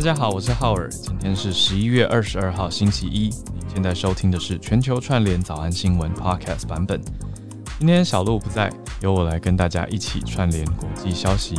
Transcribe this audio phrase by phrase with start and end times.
[0.00, 3.28] 大家好，我是浩尔，今天是十一月二十二号星期一。
[3.28, 6.98] 你现在收听的是全球串联早安新闻 Podcast 版本。
[7.78, 11.54] 今天小鹿不在，由我来跟大家一起串联国际消息。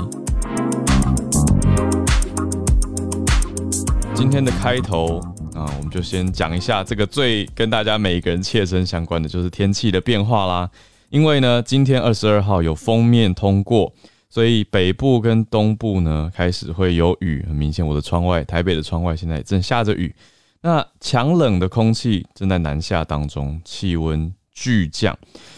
[4.15, 5.19] 今天的开头
[5.53, 10.67] 啊，我们就先讲一下这个最跟大家每一个人切身相关的，就是天气的变化啦。
[11.09, 13.93] 因为呢，今天二十二号有封面通过。
[14.31, 20.15] 所以北部跟东部呢，开始会有雨，很明显，我的窗外，台北的窗外现在正下着雨。
[20.61, 25.17] 那强冷的空气正在南下当中，气温巨降，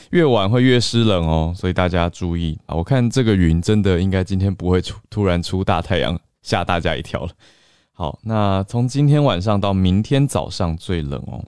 [0.10, 2.76] 越晚会越湿冷哦，所以大家注意啊！
[2.76, 7.32] 我看这个云真的应该今天不会出突然出大太阳，吓大家一跳了。
[7.92, 11.46] 好，那从今天晚上到明天早上最冷哦，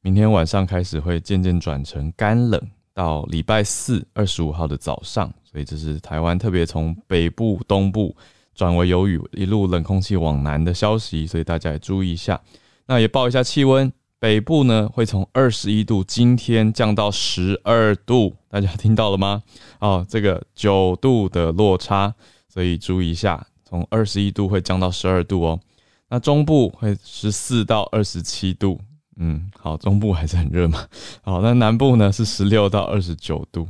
[0.00, 2.60] 明天晚上开始会渐渐转成干冷。
[2.96, 8.16] 到礼拜四二十五号的早上，所以这是台湾特别从北部、东部
[8.54, 12.40] 转为有雨，一路冷空气往南的消息，所以大家也注意一下。
[12.86, 19.42] 那也报一下气温，北部呢会从二十一度今天降到十二度，大家听到了吗？
[19.78, 22.14] 哦，这个九度的落差，
[22.48, 25.60] 所以注意一下，从二十一度会降到十二度哦。
[26.08, 28.80] 那中部会十四到二十七度。
[29.18, 30.86] 嗯，好，中部还是很热嘛。
[31.22, 33.66] 好， 那南部呢是十六到二十九度，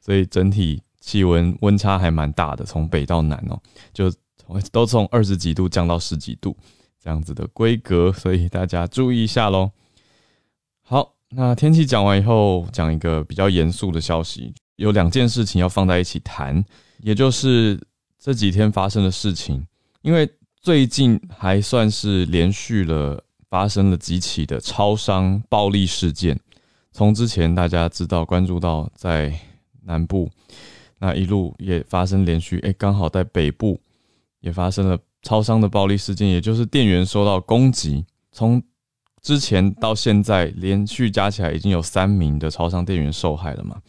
[0.00, 3.58] 所以整体气温温差还蛮大的，从北到南哦，
[3.94, 4.12] 就
[4.70, 6.54] 都从二十几度降到十几度
[7.02, 9.70] 这样子的规格，所以大家注意一下喽。
[10.82, 16.62] 好，那天气讲完以后，讲一个比较严肃的消息，有两件事情要放在一起谈，
[16.98, 17.80] 也就是
[18.18, 19.66] 这几天发生的事情，
[20.02, 20.28] 因为
[20.60, 23.24] 最近还算是连续了。
[23.50, 26.38] 发生了几起的超商暴力事件，
[26.92, 29.36] 从之前大家知道关注到在
[29.82, 30.30] 南部，
[31.00, 33.80] 那一路也发生连续，哎，刚好在北部
[34.38, 38.06] 也发生了超商的暴力事件，也就是店员受到攻击。
[38.30, 38.62] 从
[39.20, 43.82] 之前到现在，连续加起来已经有三名的超商店员受害了嘛？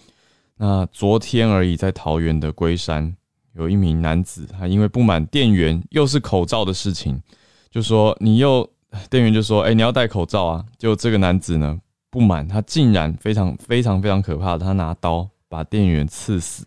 [0.58, 3.16] 那昨天而已，在桃园的龟山，
[3.54, 7.22] 有一名男子，他因为不满店员又是口罩的事情，
[7.70, 8.68] 就说你又。
[9.10, 11.80] 店员就说：“哎，你要戴口罩啊！”就这个男子呢，
[12.10, 16.66] 不满他竟然非常非常非常可怕，他拿刀把店员刺死。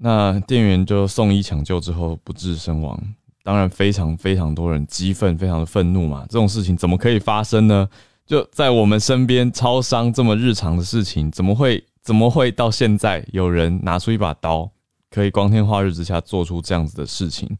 [0.00, 2.98] 那店员就送医抢救之后不治身亡。
[3.42, 6.26] 当然，非常非常多人激愤，非常的愤怒嘛！
[6.28, 7.88] 这种事情怎么可以发生呢？
[8.26, 14.70] 就在我们身边，超商这么日常的事情，怎么会怎么会到现在有人拿出一把刀，
[15.10, 17.56] 可以光天化日之下做出这样子的事情？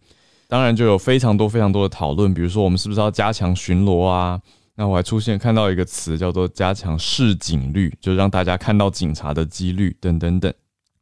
[0.49, 4.41] 当然就有非常多非常多的讨论，比如说我们是不是要加强巡逻啊？
[4.75, 10.51] 那我还出现看到一个词叫做加强示警率，就让大家看到警察的几率等等等。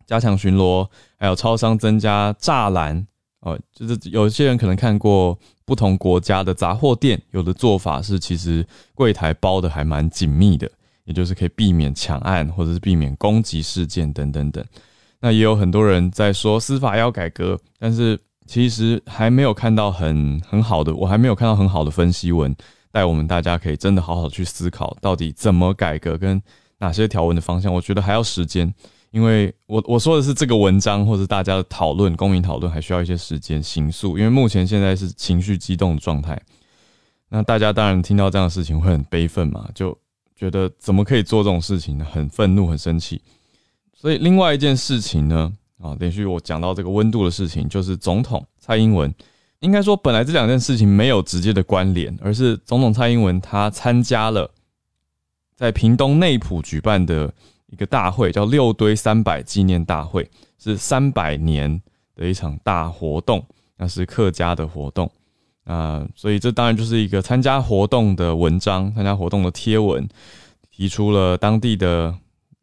[0.04, 3.06] 加强巡逻，还有超商增加栅栏
[3.40, 10.68] 哦，就是有些人可能看过不同国家的杂货店，有的做法是其实柜台包的还蛮紧密的，
[11.04, 14.64] 也就是可以避免抢案或者是避免攻击事件等等等。
[15.20, 18.18] 那也有很多人在说司法要改革，但是。
[18.46, 22.54] 其实还没有看到很很好的，我还没有看到很好的分析文，
[22.92, 26.40] 带我们大家可以真的好好去思考，到底怎么改革跟
[26.78, 27.72] 哪些条文的方向。
[27.72, 28.72] 我觉得还要时间，
[29.10, 36.40] 因为我我说的是这个文章或者大家的讨论，公民讨论还需要一些时间行诉，因为目前现在是情绪激动的状态。
[37.28, 39.98] 那大家当然听到这样的事情会很悲愤嘛，就
[40.36, 42.06] 觉得怎么可以做这种事情呢？
[42.12, 43.20] 很愤怒，很生气。
[43.92, 45.52] 所以另外一件事情呢？
[45.80, 49.14] 啊，连续我讲到这个温度的事情，就是总统蔡英文，
[49.60, 54.50] 应该说本来这两件事情没有直接的关联，而是总统蔡英文他参加了
[55.54, 57.30] 在屏东内埔举办的
[57.66, 60.26] 一个大会，叫六堆三百纪念大会，
[60.58, 61.82] 是三百年
[62.14, 63.44] 的一场大活动，
[63.76, 65.10] 那是客家的活动
[65.64, 70.08] 啊，所以这当然就是一个参加活动的文章，参加活动的贴文，
[70.70, 72.14] 提出了当地的。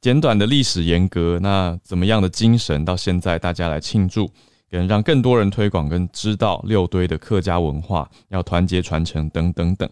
[0.03, 4.29] 简短的历史沿革，那怎么样的精神到现在大家来庆祝，
[4.69, 9.89] 跟让更多人推广跟知道六堆的客家文化，要团结传承等等等。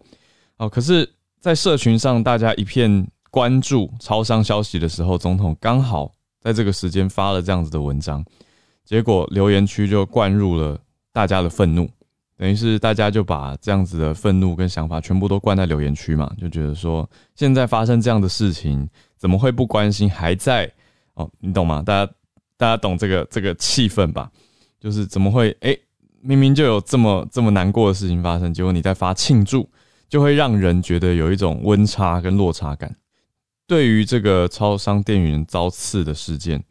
[0.57, 1.09] 好，可是，
[1.39, 6.11] 在社群上大家一片关注超商消息的时候，总统刚好
[6.41, 8.21] 在这个时间发了这样子的文章，
[8.83, 10.77] 结果留言区就灌入了
[11.13, 11.89] 大家的愤怒。
[12.35, 18.89] 等于是大家就把这样子的愤怒跟想法全部都灌在留言区嘛，就觉得说现在发生这样的事情，
[19.21, 20.09] 怎么会不关心？
[20.09, 20.67] 还在
[21.13, 21.83] 哦，你懂吗？
[21.85, 22.11] 大家
[22.57, 24.31] 大家懂这个这个气氛吧？
[24.79, 25.55] 就是怎么会？
[25.59, 25.77] 哎，
[26.21, 29.69] 明明就有这么这么难过的事情发生，结果你在发庆祝，
[30.09, 32.95] 就会让人觉得有一种温差跟落差感。
[33.67, 36.63] 对于这个超商店员遭刺的事件，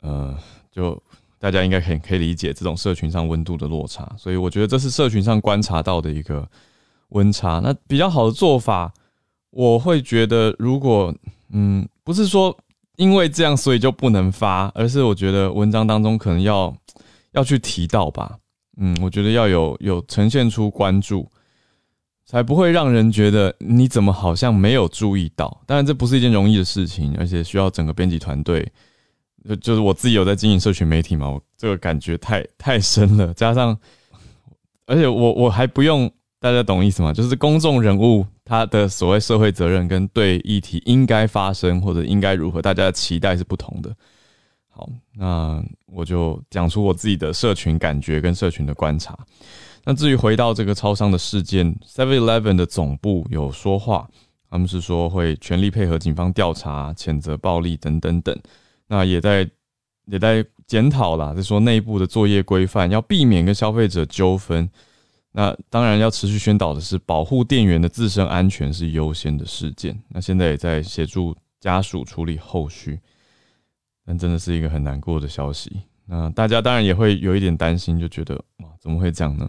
[0.00, 0.36] 呃，
[0.72, 1.00] 就
[1.38, 6.50] 大家应该很可以理解这种社群上温度的落差，所以我觉得这是社群上观察到的一个
[7.10, 7.60] 温差。
[7.62, 8.92] 那比较好的做法，
[9.58, 11.12] 我会觉得，如果
[11.50, 12.56] 嗯，不是说
[12.94, 16.72] 因为这样所以就不能发，而是我觉得文章当中可能要
[17.32, 18.38] 要去提到吧，
[18.76, 21.28] 嗯，我觉得要有有呈现出关注。
[22.24, 25.62] 才不会让人觉得你怎么好像没有注意到。
[25.66, 28.70] 当然，这不是一件容易的事情，而且需要整个编辑团队。
[29.48, 33.32] 就就是我自己有在经营社群媒体嘛，我这个感觉太 太深了。
[33.32, 33.74] 加上，
[34.86, 36.08] 而且我我还不用
[36.38, 37.14] 大家懂意思吗？
[37.14, 43.94] 就是公众人物他的所谓社会责任跟对议题应该发生或者应该如何，大家的期待是不同的。
[44.70, 49.18] 好，那我就讲出我自己的社群感觉跟社群的观察。
[49.84, 54.08] 那至于回到这个超商的事件，Seven Eleven 的总部有说话，
[54.48, 58.34] 他们是说会全力配合警方调查、谴责暴力等等等。
[58.86, 59.48] 那也在
[60.06, 64.68] 也在检讨啦，就说内部的作业规范要避免跟消费者纠纷。
[65.38, 69.96] 那当然要持续宣导的是保护店员的自身安全是优先的事件。
[70.08, 72.98] 那现在也在协助家属处理后续，
[74.04, 75.80] 但真的是一个很难过的消息。
[76.06, 79.48] 那大家当然也会有一点担心，就觉得哇，怎么会这样呢？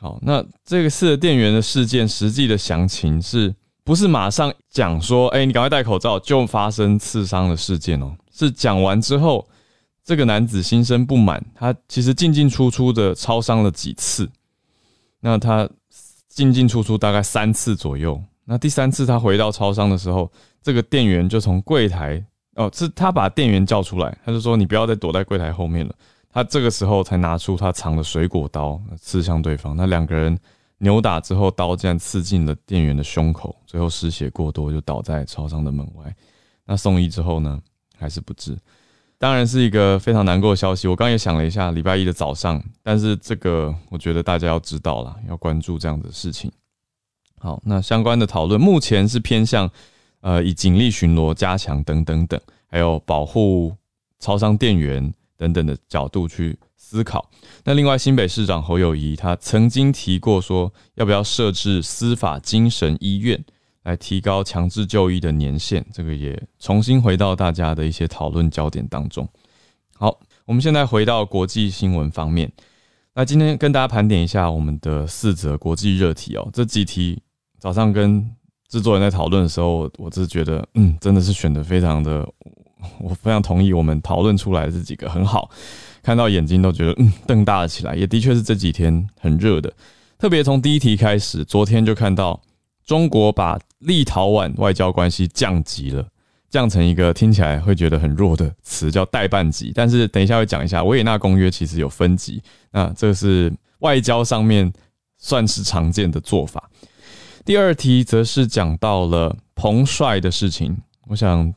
[0.00, 3.54] 好，那这个次店员的事件实际的详情是
[3.84, 8.16] 不是马上讲说，哎，你赶快戴口罩就发生刺伤的事件哦？
[8.32, 9.48] 是讲完之后，
[10.02, 14.28] 这个男子心生不满，他其实进进出出的超伤了几次，
[15.20, 15.68] 那他
[16.28, 20.30] 进进出出大概三次左右，那第三次他回到超商的时候，
[20.62, 22.24] 这个店员就从柜台
[22.54, 25.94] 哦，是他把店员叫出来，他就说你不要再躲在柜台后面了。
[26.32, 30.38] 他这个时候才拿出他藏的水果刀刺向对方，那两个人
[30.78, 36.14] 扭打之后，刀竟然刺进了店员的胸口，最后失血过多就倒在超商的门外。
[36.64, 37.60] 那送医之后呢，
[37.98, 38.56] 还是不治，
[39.20, 40.88] 当然是一个非常难过的消息。
[40.88, 46.50] 我刚也想了一下，礼拜一的早上，但是这个我觉得大家要知道了，要关注这样的事情。
[47.38, 49.70] 好，那相关的讨论目前是偏向
[50.22, 53.76] 呃以警力巡逻加强等等等，还有保护
[54.18, 55.12] 超商店员。
[55.40, 57.26] 等等的角度去思考。
[57.64, 63.42] 那另外，新北市长侯友谊他曾经提过说，要不要设置司法精神医院
[63.84, 65.84] 来提高强制就医的年限？
[65.92, 69.28] 这个也重新回到大家的一些讨论焦点当中。
[69.96, 72.50] 好，我们现在回到国际新闻方面。
[73.14, 76.48] 那今天跟大家盘点一下我们的四则国际热题哦。
[76.52, 77.22] 这几题
[77.58, 78.30] 早上跟
[78.68, 82.26] 制作人在讨论的时候，我只是觉得，嗯，真的是选的非常的。
[82.98, 85.50] 我非常同意我们讨论出来的这几个很好，
[86.02, 89.70] 看到眼睛都觉得嗯瞪大了起来，也的确是这几天很热的。
[90.18, 92.40] 特别从第一题开始，昨天就看到
[92.90, 96.04] 中国把立陶宛外交关系降级了，
[96.48, 99.70] 降成一个听起来会觉得很弱的词，叫代办级。
[99.72, 102.42] 但是等一下会讲一下，维也纳公约其实有分级，
[102.72, 104.72] 那这是外交上面
[105.18, 106.68] 算是常见的做法。
[107.44, 110.76] 第二题则是讲到了彭帅的事情，
[111.06, 111.54] 我想。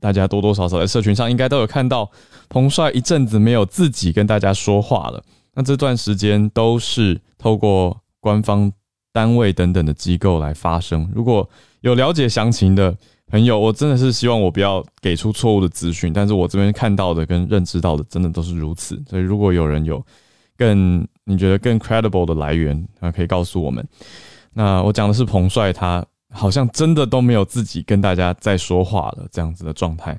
[0.00, 2.10] 大家多多少少在社群上应该都有看到，
[2.50, 5.24] 彭帅一阵子没有自己跟大家说话了。
[5.54, 8.70] 那这段时间都是透过官方
[9.14, 11.08] 单位等等的机构来发声。
[11.14, 11.48] 如果
[11.82, 12.94] 有了解详情的
[13.28, 16.12] 朋友，我真的是希望我不要给出错误的资讯。
[16.12, 19.00] 但是我这边看到的跟认知到的，真的都是如此。
[19.08, 20.04] 所以如果有人有
[20.56, 23.86] 更你觉得更 credible 的来源，那可以告诉我们。
[24.52, 26.04] 那我讲的是彭帅他。
[26.36, 30.18] 好像真的都没有自己跟大家在说话了，这样子的状态。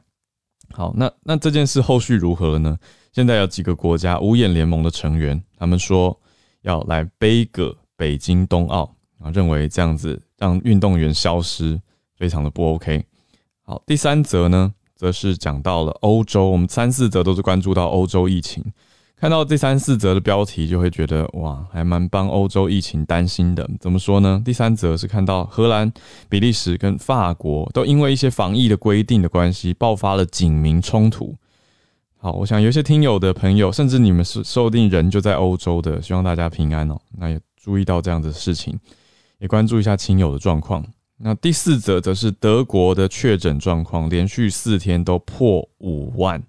[0.71, 2.77] 好，那那这件事后续如何呢？
[3.11, 6.17] 现在有几个国家五眼联盟的成员，他们说
[6.61, 11.79] 要来背个北京冬奥啊，认为这样子让运动员消失，
[12.17, 13.05] 非常的不 OK。
[13.63, 18.63] 好，第三则呢，则是讲到了欧洲，我们三四则都是关注到欧洲疫情。
[19.17, 23.67] 看到这三四则的标题，就会觉得哇，还蛮帮欧洲疫情担心的。
[23.79, 24.41] 怎么说呢？
[24.43, 25.91] 第三则是看到荷兰、
[26.27, 31.33] 比利时跟法国都因为一些防疫的规定的关系，爆发了警民冲突。
[32.17, 36.99] 好，我想有些听友的朋友，甚至你们是说不定人就在欧洲的，希望大家平安哦。
[37.17, 38.79] 那也注意到这样的事情，
[39.39, 40.85] 也关注一下亲友的状况。
[41.17, 46.43] 那第四则则是德国的确诊状况，连续四天都破五万。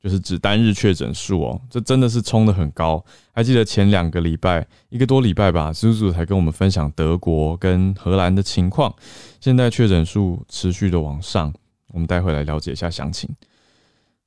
[0.00, 3.04] 就是指单日确诊数哦，这真的是冲的很高。
[3.32, 8.94] 还记得前两个礼拜，一个多礼拜吧，叔叔才跟我们分享德国跟荷兰的情况。
[9.40, 11.52] 现在确诊数持续的往上，
[11.88, 13.28] 我们待会来了解一下详情。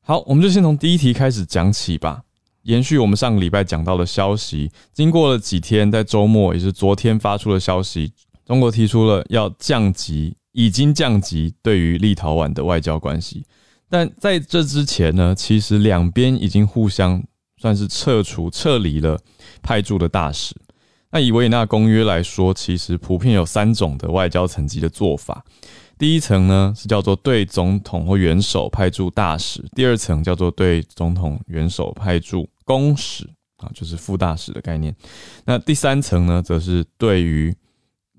[0.01, 2.23] 好，我们就先从第一题开始讲起吧。
[2.63, 8.12] 延续我们上个礼拜讲到的消息，经过了几天，在周末也是昨天发出的消息，
[8.46, 13.43] 中国提出了要降级，已经降级对于立陶宛的外交关系。
[13.89, 17.22] 但在这之前呢，其实两边已经互相
[17.62, 19.20] 算是撤除、撤离了
[19.62, 20.55] 派驻的大使。
[21.12, 25.46] 那以维也纳公约来说，其实普遍有三种的外交层级的做法。
[25.96, 33.27] 第一层呢是叫做对总统或元首派驻大使，第二层叫做对总统元首派驻公使
[33.58, 34.96] 啊，就是副大使的概念。
[35.46, 37.55] 那第三层呢，则是对于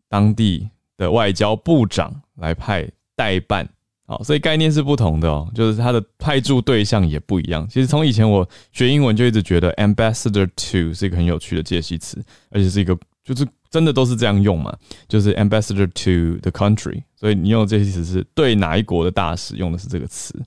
[0.09, 3.69] 当地的外交部长来派代办。
[4.07, 7.67] 好，所以概念是不同的哦，就是它的派驻对象也不一样。
[7.69, 14.77] 其实从以前我学英文就一直觉得 ambassador to 是一个很有趣的介系词，而且是一个就是真的都是这样用嘛，
[15.09, 17.03] 就是 ambassador to the country。
[17.17, 20.39] 所以你用的这些词是对哪一国的大使用的是这个词。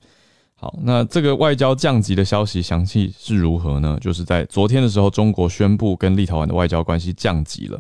[0.60, 3.96] 好，那这个外交降级的消息详细是如何呢？
[4.02, 7.80] 就是在昨天的时候，中国宣布跟立陶宛的外交关系降级了。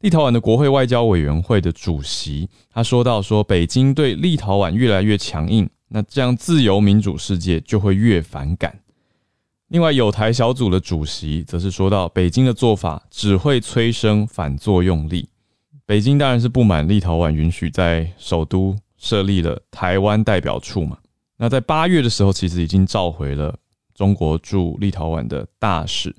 [0.00, 8.76] 立陶宛的国会外交委员会的主席他说到：“说北京对立陶宛越来越强硬，那这样自由民主世界就会越反感。”
[9.70, 15.28] 另外，有台小组的主席则是说到：“北京的做法只会催生反作用力。”
[15.86, 20.98] 北京当然是不满立陶宛允许在首都设立了台湾代表处嘛。
[21.38, 23.56] 那在八月的时候，其实已经召回了
[23.94, 26.14] 中国驻立陶宛的大使。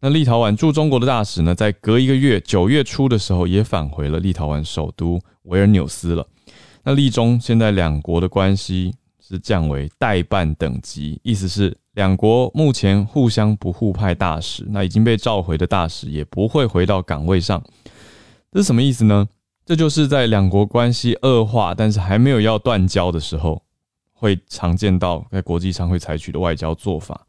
[0.00, 6.26] 那立陶宛驻中国的大使呢，在隔一个月，九月初的时候也返回了立陶宛首都维尔纽斯了。
[6.84, 14.64] 那立中现在两国的关系是降为代办等级，意思是两国目前互相不互派大使。
[14.68, 17.62] 那已经被召回的大使也不会回到岗位上。
[18.52, 19.26] 这是什么意思呢？
[19.64, 23.60] 这就是在两国关系恶化，但是还没有要断交的时候，
[24.18, 27.26] 会常见到在国际上会采取的外交做法。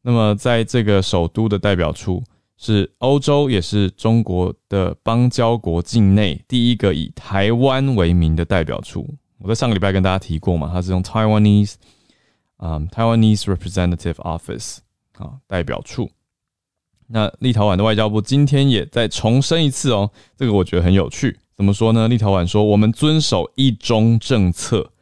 [0.00, 2.22] 那么，在这个首都的代表处
[2.56, 9.06] 是欧洲，也是中国的邦交国境内第一个以台湾为名的代表处。
[9.38, 11.74] 我在上个礼拜跟大家提过嘛，它是用 Taiwanese
[12.56, 14.78] 啊 Taiwanese Representative Office
[15.18, 16.10] 啊代表处。
[17.08, 21.38] 那立陶宛的外交部今天也再重申一次哦，这个我觉得很有趣。
[21.56, 22.06] 怎么说呢？
[22.06, 24.92] 立陶宛说，我们遵守一中政策。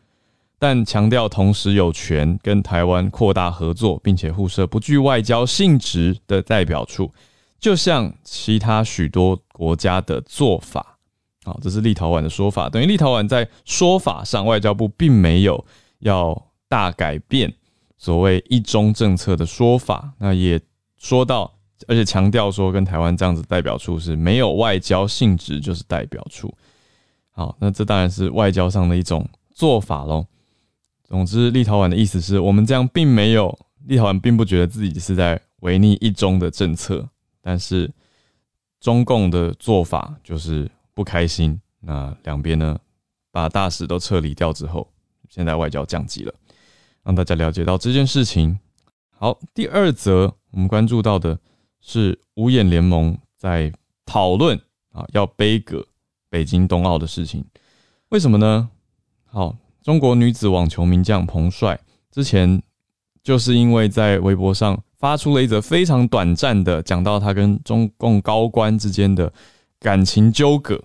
[0.59, 7.13] 但强调同时有权跟台湾扩大合作，并且互设不具外交性质的代表处，
[7.59, 10.99] 就像其他许多国家的做法。
[11.45, 15.63] 好，这是立陶宛的说法，等于立陶宛在说法上，外交部并没有
[15.99, 16.37] 要
[16.69, 17.53] 大改变
[17.99, 20.11] 所谓一中政策的说法。
[20.19, 20.59] 那也
[20.97, 21.53] 说到，
[21.87, 26.53] 而且强调说，跟台湾这样子代表处是没有外交性质，就是代表处。
[27.31, 30.27] 好，那这当然是外交上的一种做法喽。
[31.09, 37.09] 总之，立陶宛的意思是我们这样并没有，立陶宛并不觉得自己是在违逆一中的政策，
[37.41, 37.89] 但是
[38.81, 41.61] 中共的做法就是不开心。
[41.79, 42.77] 那两边呢，
[43.31, 44.93] 把大使都撤离掉之后，
[45.29, 46.35] 现在外交降级了，
[47.05, 48.59] 让大家了解到这件事情。
[49.11, 51.39] 好，第二则我们关注到的
[51.81, 53.73] 是五眼联盟在
[54.05, 54.61] 讨论
[54.91, 55.87] 啊，要背个
[56.29, 57.45] 北京冬奥的事情，
[58.09, 58.69] 为什么呢？
[59.25, 59.57] 好。
[59.87, 61.79] 中国女子网球名将彭帅
[62.11, 62.61] 之前
[63.23, 69.33] 就是因为在微博上发出了一则非常短暂的讲到他跟中共高官之间的
[69.79, 70.83] 感情纠葛，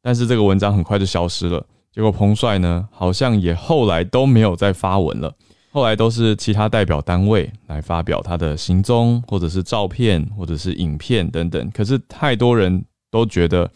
[0.00, 1.66] 但是这个文章很快就消失了。
[1.90, 5.34] 结果彭帅呢，好像也后来都没有再发文了，
[5.72, 11.68] 后来都是其他代表单位来发表他的行踪，或者是照片，或者是影片等等。
[11.72, 13.68] 可是太多人都觉得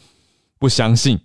[0.61, 1.19] 不相信。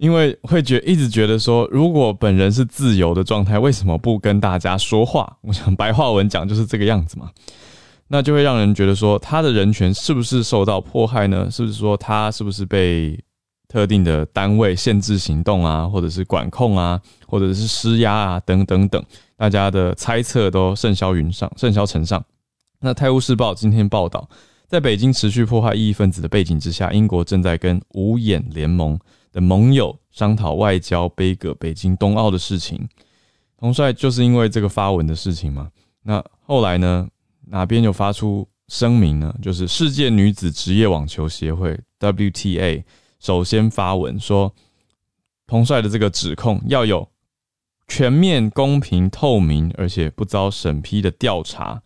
[0.00, 5.36] 因为会觉一直觉得说，如果本人是自由的状态，为什么不跟大家说话？
[5.42, 7.30] 我想白话文讲就是这个样子嘛，
[8.08, 11.50] 那就会让人觉得说，他的人权是不是受到迫害呢？
[11.50, 13.22] 是不是说他是不是被
[13.68, 19.04] 特定的单位限制行动啊，或者是管控啊，或者是施压啊，等等等，
[19.36, 22.24] 大家的猜测都甚嚣云上，甚嚣尘上。
[22.80, 24.26] 那《泰晤士报》今天报道，
[24.66, 28.98] 在北京持续破坏异议分子的背景之下，英国正在跟五眼联盟。
[29.32, 32.88] 的盟友商讨外交杯葛北京冬奥的事情，
[33.56, 35.70] 彭帅就是因为这个发文的事情嘛。
[36.02, 37.08] 那后来呢，
[37.46, 39.34] 哪边有发出声明呢？
[39.42, 42.82] 就是世界女子职业网球协会 WTA
[43.18, 44.54] 首先发文说，
[45.46, 47.06] 彭帅的这个指控要有
[47.86, 51.82] 全面、公平、透明，而且不遭审批的调查，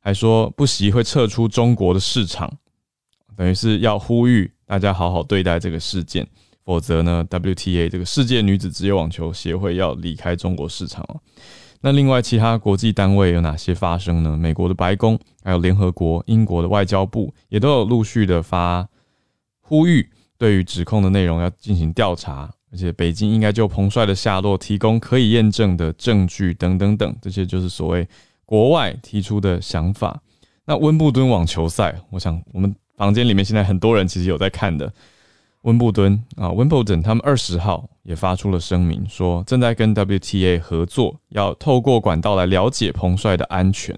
[0.00, 2.58] 还说不惜会撤出中国的市场，
[3.36, 6.26] 等于是要呼吁大家好好对待这个事件。
[6.64, 11.20] 否则呢？WTA 这个世界女子职业网球协会要离开中国市场哦。
[11.80, 14.36] 那另外其他国际单位有哪些发生呢？
[14.36, 18.88] 美国的白宫，还有联合国、英国的外交部也都有陆续的发
[19.60, 27.16] 呼吁，对于指控的内容要进行调查，而且北京应该就彭帅的下落提供可以验证的证据等等等。
[27.20, 28.06] 这些就是所谓
[28.44, 30.22] 国外提出的想法。
[30.64, 34.92] 那温布敦网球赛，我想我们房间里面现在很多人其实有在看的。
[35.62, 43.96] 温布敦啊，温布顿他们二十号也发出了声明，说正在跟 WTA 合作，要透过管道来了解彭帅的安全。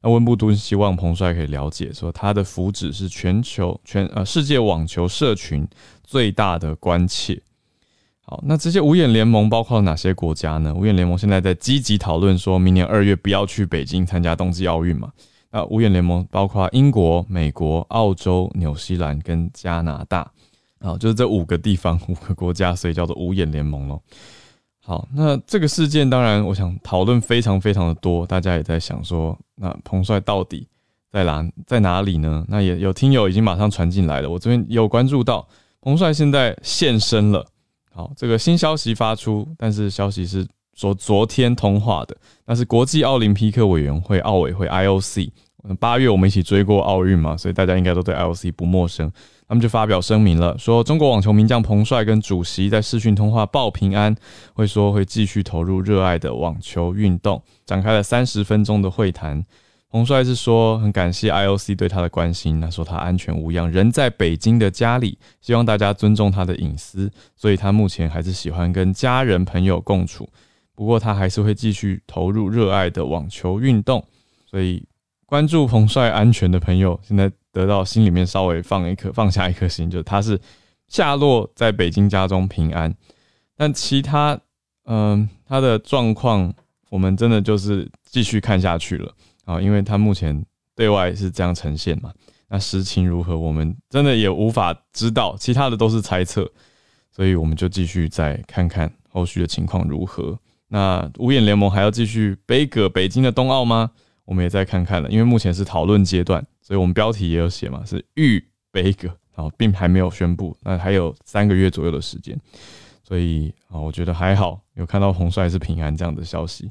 [0.00, 5.66] 那温布顿希望彭帅可以了解，说他的福祉是全球全呃世界网球社群
[6.04, 7.40] 最大的关切。
[8.20, 10.74] 好，那这些五眼联盟包括哪些国家呢？
[10.74, 15.10] 五眼联盟现在在积极讨论，说明年二月不要去北京参加冬季奥运嘛？
[15.50, 20.30] 那五眼联盟包括英国、美国、澳洲、纽西兰跟加拿大。
[20.80, 24.02] 啊，就是这五个地方、 五个国家，所以叫做五眼联盟咯。
[24.80, 30.66] 好，那这个事件当然，我想讨论非常非常的多，大家也在想说，那彭帅到底
[31.10, 32.44] 在哪在哪里呢？
[32.48, 35.46] 那也有听友已经马上传进来了，我这边有关注到
[35.80, 37.44] 彭帅现在现身了。
[37.92, 42.16] 好，这个新消息发出，但是消息是说昨天通话的，
[42.46, 45.30] 那是国际奥林匹克委员会奥委会 IOC。
[45.78, 49.10] 八月我们一起追过奥运嘛，所以大家应该都对 IOC 不陌生。
[49.48, 54.14] 他们就发表声明了，说中国网球名将彭帅跟主席在视讯通话报平安，
[54.52, 59.42] 会说会继续投入热爱的网球运动，展开了三十分钟的会谈。
[59.90, 70.28] 彭帅是说很感谢 IOC 对他的关心，他说他安全无恙，人在北京的家里，希望大家尊重他的隐私，所以他目前还是喜欢跟家人朋友共处，
[70.74, 74.04] 不过他还是会继续投入热爱的网球运动，
[74.44, 74.84] 所以
[75.24, 77.32] 关注彭帅安全的朋友现在。
[77.58, 80.38] 得到心里面稍微放一颗放下一颗心，就他是
[80.86, 82.94] 下落在北京家中平安，
[83.56, 84.38] 但其他
[84.84, 86.54] 嗯他的状况，
[86.88, 89.12] 我们真的就是继续看下去了
[89.44, 90.40] 啊，因为他目前
[90.76, 92.12] 对外是这样呈现嘛，
[92.48, 96.48] 那实情如何，我们真的也无法知道，其他的都是猜测，
[97.10, 100.38] 所以我们就继续再看看后续的情况如何。
[100.68, 103.90] 那五眼联盟还要继续背个北京的冬奥吗？
[104.24, 106.46] 我们也再看看了，因为目前是讨论阶段。
[106.68, 112.38] 所以我们标题也有写嘛，是预备个，然后并还没有宣布，那还有三个月左右的时间，
[113.02, 116.70] 所以啊，我觉得还好，有看到洪帅是平安这样的消息。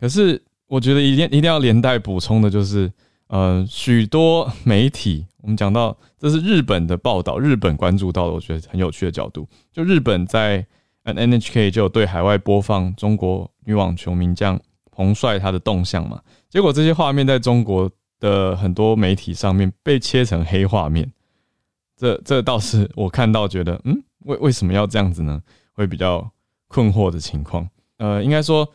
[0.00, 2.90] 可是我觉得一定一定要连带补充的就是，
[3.26, 10.66] 呃，许多媒体我们讲到这是日本的报道，日本关注到的，我觉得很有趣的角度，就日本在
[11.04, 14.58] NHK 就有对海外播放中国女网球名将
[14.90, 17.92] 彭帅他的动向嘛，结果这些画面在中国。
[18.20, 21.12] 的很多媒体上面被切成黑画面，
[21.96, 25.42] 这这倒是我看到觉得，嗯，为为什么要这样子呢？
[25.72, 26.30] 会比较
[26.68, 27.68] 困惑的情况。
[27.98, 28.68] 呃，应该说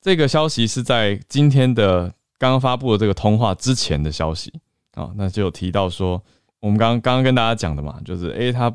[0.00, 4.52] 这个消息是在今天的刚刚发布的这个通话之前的消息
[4.94, 6.22] 啊，那就有提到说，
[6.60, 8.72] 我们刚刚刚跟大家讲的嘛，就是诶，他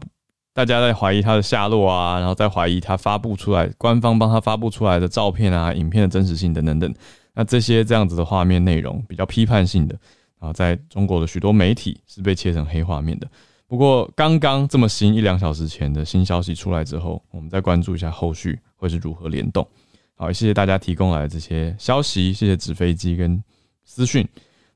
[0.53, 6.93] 大家在怀疑他的下落啊，然后在怀疑他发布出来官方帮他发布出来的照片啊、影片的真实性等等等。
[7.33, 9.97] 那这些这样子的画面内容比较批判性的。
[10.39, 13.29] 啊，在中国的许多媒体是被切成黑画面的。
[13.67, 19.67] 不过，刚刚这么新一两小时前的新消息出来之后，我们再关注一下后续会是如何联动。
[20.15, 23.43] 好，谢谢大家提供来的这些消息，谢谢纸飞机跟
[23.83, 24.25] 资讯。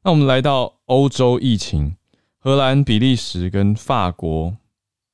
[0.04, 1.96] 那我们来到欧洲疫情，
[2.38, 4.54] 荷兰、比利时跟法国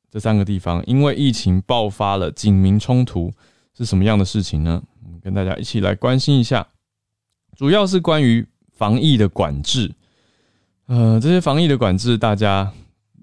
[0.09, 3.31] 这三个地方，因为疫情爆发了警民冲突，
[3.77, 4.81] 是什么样的事情呢？
[5.05, 6.67] 我们跟大家一起来关心一下，
[7.59, 9.93] 主要是关于防疫的管制。
[10.85, 12.71] 呃，这些防疫的管制，大家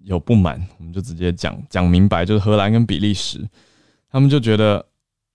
[0.05, 3.49] 有不满，我们就直接讲讲明白，就是荷兰跟比利时，
[4.11, 4.85] 他们就觉得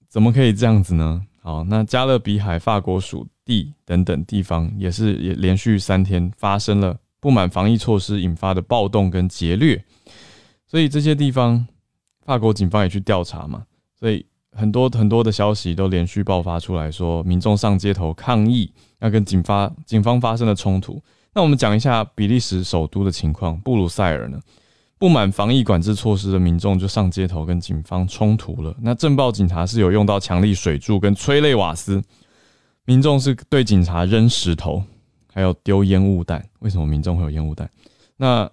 [0.07, 1.19] 怎么可以这样子呢？
[1.41, 9.83] 好，那加勒比海、法国属地等等地方，也是也连续三天发生了不满防疫措施引发的暴动跟劫掠，
[10.67, 11.65] 所以这些地方，
[12.23, 13.65] 法国警方也去调查嘛，
[13.99, 21.01] 所以很多很多的消息都连续爆发出来说，民众上街头抗议，要跟警方警方发生了冲突。
[21.33, 24.37] 那我们讲一下比利时首都的情况，布鲁塞尔呢，
[24.97, 28.75] 不满防疫管制措施的民众就上街头跟警方冲突了。
[28.81, 32.03] 那镇暴警察是有用到强力水柱跟催泪瓦斯，
[32.83, 34.83] 民众是对警察扔石头，
[35.33, 36.45] 还有丢烟雾弹。
[36.59, 37.69] 为什么民众会有烟雾弹？
[38.17, 38.49] 那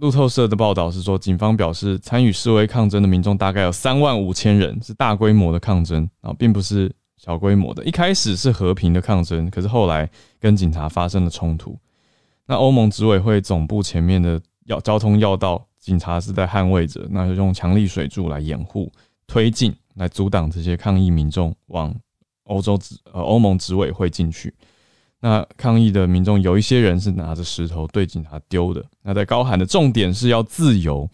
[0.00, 7.84] 路透社的报道是说，警方表示参与示威抗争的民众大概有三万五千人，是大规模的抗争啊，并不是小规模的。
[7.84, 11.78] 一开始是和平的抗争，可是后来跟警察发生了冲突。
[12.46, 18.90] 那欧盟执委会总部前面的要交通要道，警察是在捍卫着，那就用强力水柱来掩护
[19.26, 21.94] 推进，来阻挡这些抗议民众往
[22.44, 24.54] 欧洲执呃欧盟执委会进去。
[25.20, 31.08] 那抗议的民众有一些人是拿着石头对警察丢的，那在高喊的重点是要自由。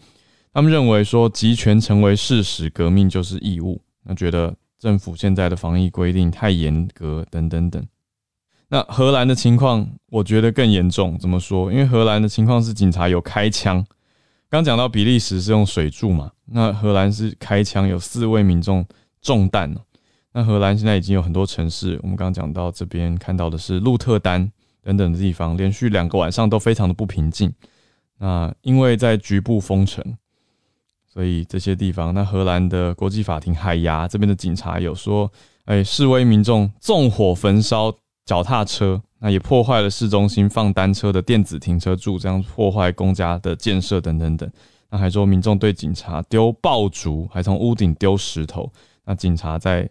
[0.53, 3.81] 他们认为说集权成为事实，革命就是义务。
[4.03, 7.85] 那觉得政府现在的防疫规定太严格，等等等。
[8.69, 11.17] 那荷兰的情况，我觉得更严重。
[11.19, 11.71] 怎么说？
[11.71, 13.85] 因为荷兰的情况是警察有开枪。
[14.49, 18.85] 刚讲到比利时是用水柱嘛，那荷兰是开枪，有四位民众
[19.21, 19.81] 中弹了
[20.37, 24.51] 那荷兰现在已经有很多城市，我们刚刚讲到这边看到的是鹿特丹
[24.83, 27.51] 等等的地方，连续两个晚上都非常的不平静。
[28.19, 30.15] 那因为在局部封城，
[31.11, 35.27] 所以这些地方，那荷兰的国际法庭海牙这边的警察有说，
[35.65, 37.91] 哎，示威民众纵火焚烧
[38.23, 39.01] 脚踏车。
[39.17, 44.47] 那也破坏了市中心放单车的电子停车柱，这样破坏公家的建设等等等。
[44.91, 48.71] 那还说民众对警察丢爆竹，还从屋顶丢石头。
[49.03, 49.89] 那警察在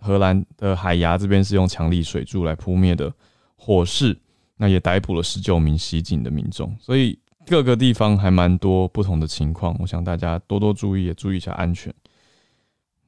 [0.00, 3.12] 荷兰的海牙这边是用强力水柱来扑灭的
[3.56, 4.18] 火势。
[4.58, 6.74] 那也逮捕了十九名袭警的民众。
[6.80, 11.92] 所以各个地方还蛮多不同的情况，我想大家多多注意，也注意一下安全。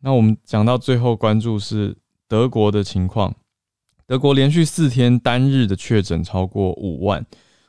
[0.01, 1.97] 那我们讲到最后，关注是
[2.29, 3.35] 德国的情况。
[4.07, 7.25] 德国连续四天单日的确诊超过五万。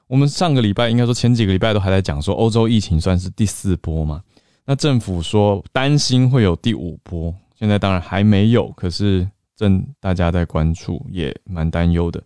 [0.07, 4.21] 我们上个礼拜应该说前几个礼拜都还在讲说欧洲疫情算是第四波嘛？
[4.65, 12.23] 那政府说担心会有第五波，现在当然还没有，可是正大家在关注，也蛮担忧的。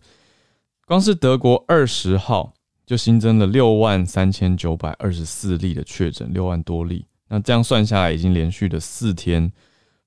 [0.86, 2.54] 光是德国二十号
[2.86, 7.04] 就新增了六万三千九百二十四例的确诊，六万多例。
[7.26, 9.50] 那这样算下来，已经连续的四天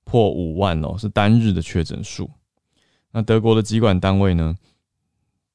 [0.04, 2.30] 破五万了，是单日的确诊数。
[3.12, 4.56] 那德国的机管单位呢，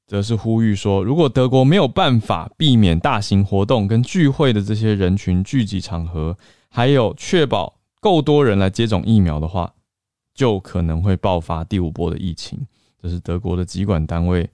[0.06, 6.38] 则是呼吁说，如果德国没有办法避免大型活动跟聚会的这些人群聚集场合，
[6.70, 9.74] 还有确保够多人来接种疫苗的话，
[10.36, 12.60] 就可能会爆发第五波的疫情。
[13.02, 14.50] 这是德国的机管单位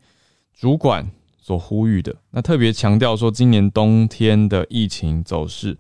[0.54, 1.10] 主管
[1.40, 2.16] 所呼吁的。
[2.30, 5.76] 那特别强调说，今年冬天的疫情走势，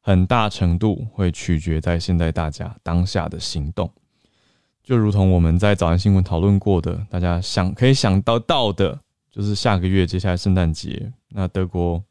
[0.00, 3.90] 很大程度会取决在现在大家当下的行动。
[4.82, 9.00] 就如同我们在早安新闻讨论过的，大家想可以想到到的，
[9.32, 12.04] 就是下个月接下来圣诞节，那德国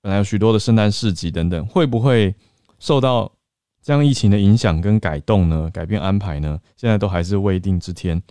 [0.00, 2.34] 本来有许多的圣诞市集等等，会不会
[2.80, 3.30] 受到
[3.82, 5.68] 这样疫情的影响跟改动呢？
[5.72, 6.58] 改变安排呢？
[6.76, 8.22] 现在都还是未定之天。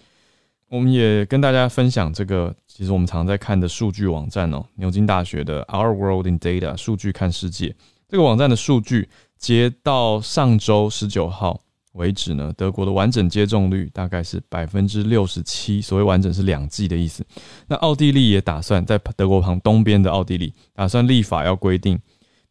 [0.69, 7.75] 我们也跟大家分享这个，其实我们常在看的数据网站哦，牛津大学的 Our World in Data 数据看世界
[8.07, 11.59] 这个网站的数据，截到上周十九号。
[11.93, 15.81] 为止呢，德国的完整接种率大概是百分之六十七。
[15.81, 17.21] 所谓完整是两剂的意思。
[17.67, 21.99] 那奥地利也打算在德国旁东边的奥地利打算立法要规定，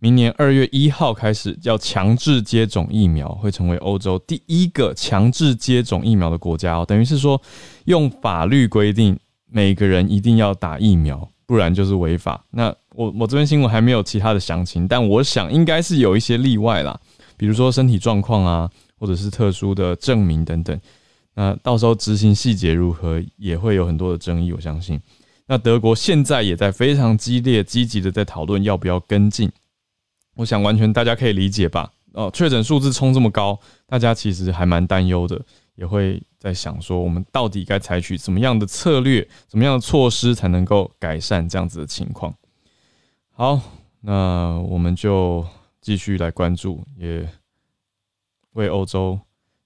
[0.00, 6.84] 明年二月一号开始要强制接种疫苗，会成为欧洲第一个强制接种疫苗的国家哦。
[6.84, 7.40] 等于是说，
[7.84, 12.44] 用法律规定每个人一定要打疫苗，不然就是违法。
[12.50, 16.98] 那我我这边新闻还没有其他的详情，但我想应该是有一些例外啦，
[17.36, 18.68] 比如说身体状况啊。
[19.00, 20.78] 或者是特殊的证明等等，
[21.34, 24.52] 那到时候执行细节如何也会有很多的争议。
[24.52, 25.00] 我相信，
[25.46, 29.50] 那德国现在也在非常激烈、积极的在讨论要不要跟进。
[30.40, 31.92] 我想完全大家可以理解吧？
[32.14, 35.40] 哦，确诊数字冲这么高，大家其实还蛮担忧的，
[35.74, 42.34] 也会在想说，我们到底该采取什么样的策略、什么样的措施才能够改善这样子的情况？
[43.30, 43.60] 好，
[44.00, 45.46] 那我们就
[45.80, 47.28] 继续来关注也。
[48.54, 49.16] 为欧洲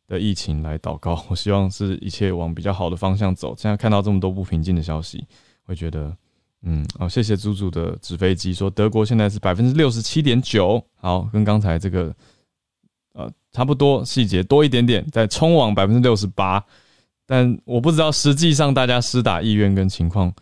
[0.07, 3.55] 的疫情来祷告，我希望是一切往比较好的方向走。
[3.57, 5.27] 现在看到这么多不平静的消息，
[5.63, 6.15] 会觉得，
[6.67, 12.15] 嗯，哦，谢谢猪猪的纸飞机说，德国现在是百分之六十七点九，好，跟刚才这个，
[13.13, 16.65] 呃，差不多，细节多一点点，在冲往百分之六十八，
[17.27, 20.33] 但我不知道实际上大家施打意愿跟情况，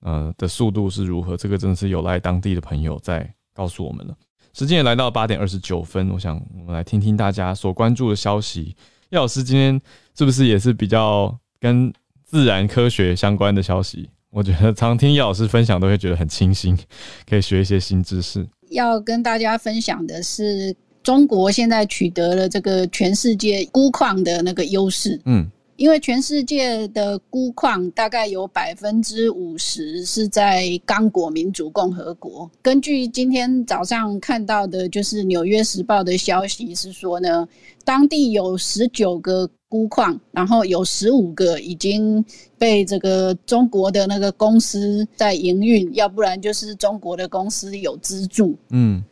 [0.00, 4.16] 呃，的速度是如何，这个真的是有赖当地的朋友在告诉我们了。
[4.52, 8.74] 时间也来到八点二十九分，我想我们来听听大家所关注的消息。
[9.10, 9.80] 叶老师今天
[10.16, 11.92] 是不是也是比较跟
[12.24, 14.10] 自然科学相关的消息？
[14.30, 16.76] 我觉得常听叶老师分享都会觉得很清新，
[17.28, 18.46] 可以学一些新知识。
[18.70, 25.20] 要跟大家分享的是，中国现在取得了这个全世界钴矿的那个优势。
[25.24, 25.50] 嗯。
[25.76, 32.50] 因为全世界的钴矿大概有百分之五十是在刚果民主共和国。
[32.60, 37.46] 根据今天早上看到的，就是《纽约时报》的消息是说呢，
[37.84, 42.24] 当地有十九个钴矿，然后有十五个已经
[42.56, 48.56] 被这个中国的那个公司在营运，要不然就是中国的公司有资助。
[48.70, 49.02] 嗯，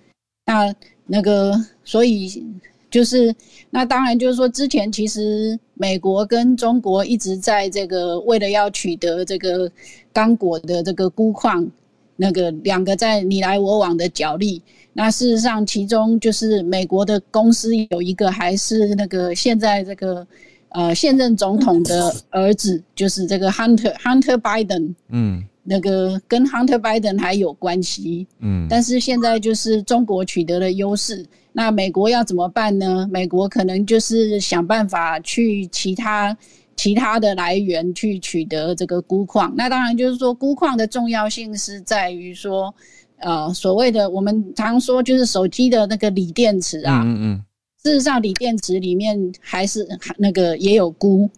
[0.45, 0.75] 那
[1.07, 2.45] 那个所以。
[2.88, 3.35] 就是，
[3.69, 9.71] 那当然就是说，之前其实美国跟中国一直在这个为了要取得这个
[10.12, 11.69] 刚果的这个钴矿，
[12.17, 14.63] 那个两个在你来我往的角力。
[14.93, 20.27] 那事实上，其中就是美国的公司有一个还是那个现在这个
[20.71, 33.07] 呃现任总统的儿子，就是这个 Hunter Hunter Biden，嗯，那个跟 Hunter Biden 还有关系，嗯，但是现在就是中国取得了优势，那美国要怎么办呢？
[33.13, 36.35] 美国可能就是想办法去其他
[36.77, 39.53] 其他的来源去取得这个钴矿。
[39.57, 42.75] 那当然就是说，钴矿的重要性是在于说。
[43.19, 47.45] 呃，所谓的我们常说就是手机的那个锂电池啊，嗯嗯，
[47.83, 51.31] 事实上锂电池里面还是那个也有钴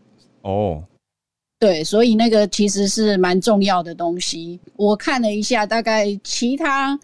[0.42, 0.82] 哦，
[1.60, 4.58] 对，所以那个其实是蛮重要的东西。
[4.74, 6.98] 我看了一下，大概其他。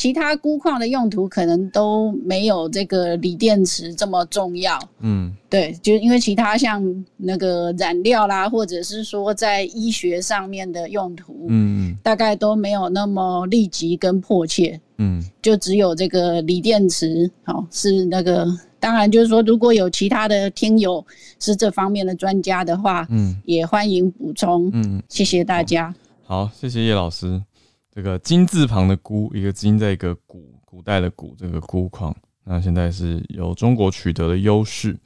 [0.00, 4.80] 其他钴矿的用途可能都没有这个锂电池这么重要。
[5.00, 6.82] 嗯，对，就因为其他像
[7.18, 14.80] 那个染料啦，或者是说在医学上面的用途，嗯，大概都没有那么立即跟迫切。
[14.96, 18.46] 嗯，就只有这个锂电池，好是那个。
[18.78, 21.04] 当然，就是说如果有其他的听友
[21.38, 24.70] 是这方面的专家的话，嗯，也欢迎补充。
[24.72, 25.94] 嗯，谢谢大家。
[26.24, 27.42] 好，谢谢叶老师。
[28.00, 34.98] 这个金字旁的钴，一个金在一个古古代的古，这个钴矿，那现在是由中国取得的优势。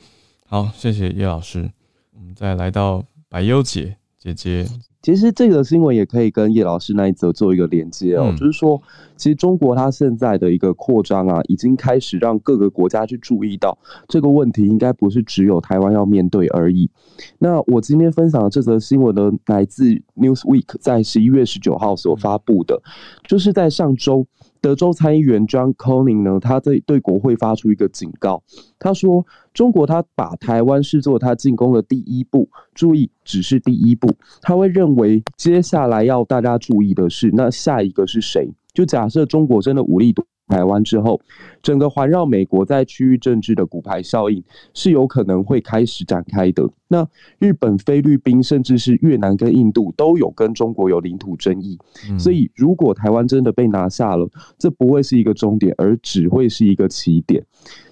[0.46, 1.68] 好，谢谢叶老师。
[2.12, 4.66] 我们再来到白优姐姐姐。
[5.02, 8.80] 其实这个新闻也可以跟叶老师那一则做一个连接哦，就是说，
[9.18, 13.76] 其实中国它现在的一个扩张啊，已经开始让各个国家去注意到
[14.08, 16.90] 这个问题，应该不是只有台湾要面对而已。
[17.38, 19.84] 那我今天分享的这则新闻呢，来自
[20.16, 22.80] Newsweek 在十一月十九号所发布的，
[23.28, 24.26] 就是在上周。
[24.64, 28.42] 德州参议员 John Conyn 呢，他在对国会发出一个警告，
[28.78, 29.22] 他说
[29.52, 34.10] ：“中国他把台湾视作他进攻的第一步，注意，只是第一步。
[34.40, 38.50] 他会认为接下来要大家注意的是，那下一个是谁？
[38.72, 41.20] 就假设中国真的武力夺。”台湾之后，
[41.62, 44.42] 整个环绕美国在区域政治的骨牌效应
[44.74, 46.68] 是有可能会开始展开的。
[46.88, 51.78] 那日本、菲律宾，甚至是越南跟印度都有跟中国有领土争议，
[52.18, 54.28] 所以如果台湾真的被拿下了，
[54.58, 57.42] 这不会是一个终点，而只会是一个起点。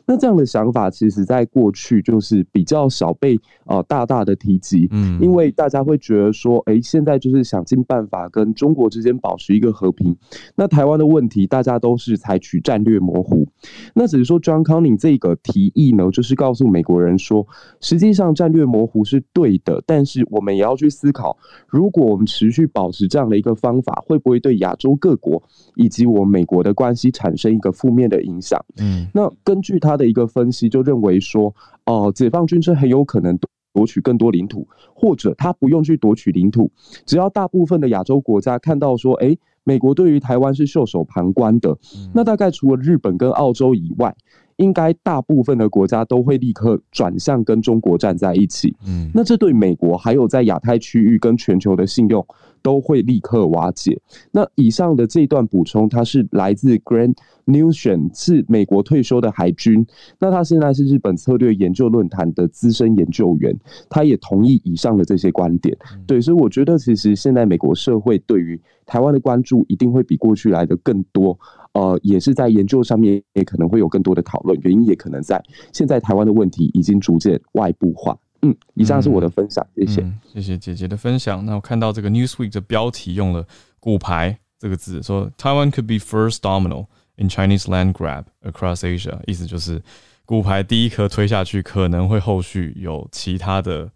[0.06, 10.14] 那这样的想法，其实在过去就是比较少被呃大大的提及，嗯，因为大家会觉得说，哎，现在就是想尽办法跟中国之间保持一个和平。
[10.56, 13.46] 那台湾的问题，大家都是采取战略模糊。
[13.94, 17.46] 那只是说，John Conning 这个提议呢，就是告诉美国人说，
[17.80, 21.36] 实际上战略模糊是对的，但是我们也要去思考，
[21.68, 25.40] 如果我们持续保持这样的一个方法，会不会对亚洲各国
[25.76, 28.62] 以及我们美国的关系产生一个负面的影响？
[28.78, 29.91] 嗯，那根据他。
[29.92, 33.38] 他的一个分析就认为说，哦，解放军是很有可能
[33.74, 36.70] 夺取更多领土，或者他不用去夺取领土，
[37.04, 41.76] 只要大部分的亚洲国家看到说，哎，美国对于台湾是袖手旁观的，
[42.14, 44.16] 那大概除了日本跟澳洲以外。
[44.56, 52.24] 应该大部分的国家都会立刻转向跟中国站在一起，嗯，那这对美国还有在亚太区域跟全球的信用
[52.62, 54.00] 都会立刻瓦解。
[54.30, 57.14] 那以上的这段补充，它是来自 Grand
[57.46, 59.84] Newson，是美国退休的海军，
[60.18, 65.76] 那他现在是日本策略研究论坛的资深研究员，他也同意以上的这些观点。
[66.06, 71.36] 对，所以我觉得其实现在美国社会对于台湾的关注一定会比过去来的更多。
[71.74, 74.58] 呃，也是在研究上面，也可能会有更多的讨论。
[74.62, 78.16] 原因也可能在现在台湾的问题已经逐渐外部化。
[78.42, 81.44] 嗯，以上是我的分享，谢谢，谢谢姐姐的分享。
[81.46, 83.46] 那我看到这个 Newsweek 的标题用了
[83.80, 89.80] “骨牌”这个字，说 Taiwan could be first domino in Chinese land grab across Asia，意思就是
[90.24, 93.90] 骨牌第一颗推下去，可能会后续有其他的。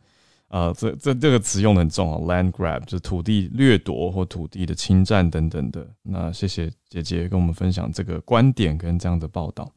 [0.48, 5.86] 啊，这这这个词用的很重啊，land grab 就是土地掠夺或土地的侵占等等的。
[6.02, 9.70] 那谢谢姐姐跟我们分享这个观点跟这样的报道。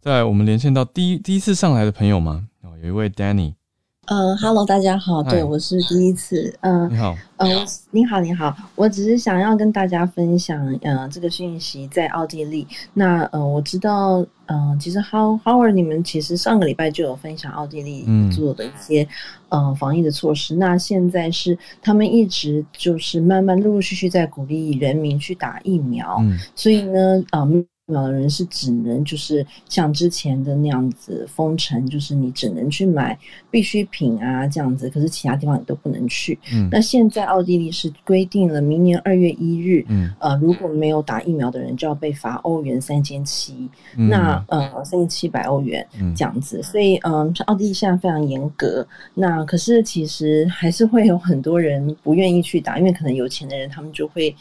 [0.00, 2.48] 在我们连线到第一第一次上来的朋友吗？
[2.62, 3.54] 哦，有一位 Danny。
[4.06, 6.52] 嗯，Hello，大家好，对我是第一次。
[6.62, 7.48] 嗯，你好，嗯，
[7.92, 12.66] 你好，你好，我只是想要跟大家分享，嗯，这个讯息在奥地利。
[12.94, 19.06] 那，呃，我知道，嗯，其实 How Howard，你们其实上个礼拜就有分享奥地利做的一些，
[19.50, 20.56] 嗯，防疫的措施。
[20.56, 26.16] 那现在是他们一直就是慢慢陆陆续续在鼓励人民去打疫苗。
[26.22, 27.64] 嗯，所以呢，嗯。
[27.86, 33.18] 苗的人是只能就是像之前的那样子封城，就是你只能去买
[33.50, 36.38] 必需品啊这样子，可是其他地方你都不能去。
[36.52, 46.62] 嗯，那现在奥地利是规定了，明年二月一日，嗯，呃，如果没有打疫苗的人就要被罚欧元三千七，那呃三千七百欧元这样子。
[46.62, 48.86] 所以嗯，奥地利现在非常严格。
[49.12, 54.34] 那可是其实还是会有很多人不愿意去打，因为可能有钱的人他们就会。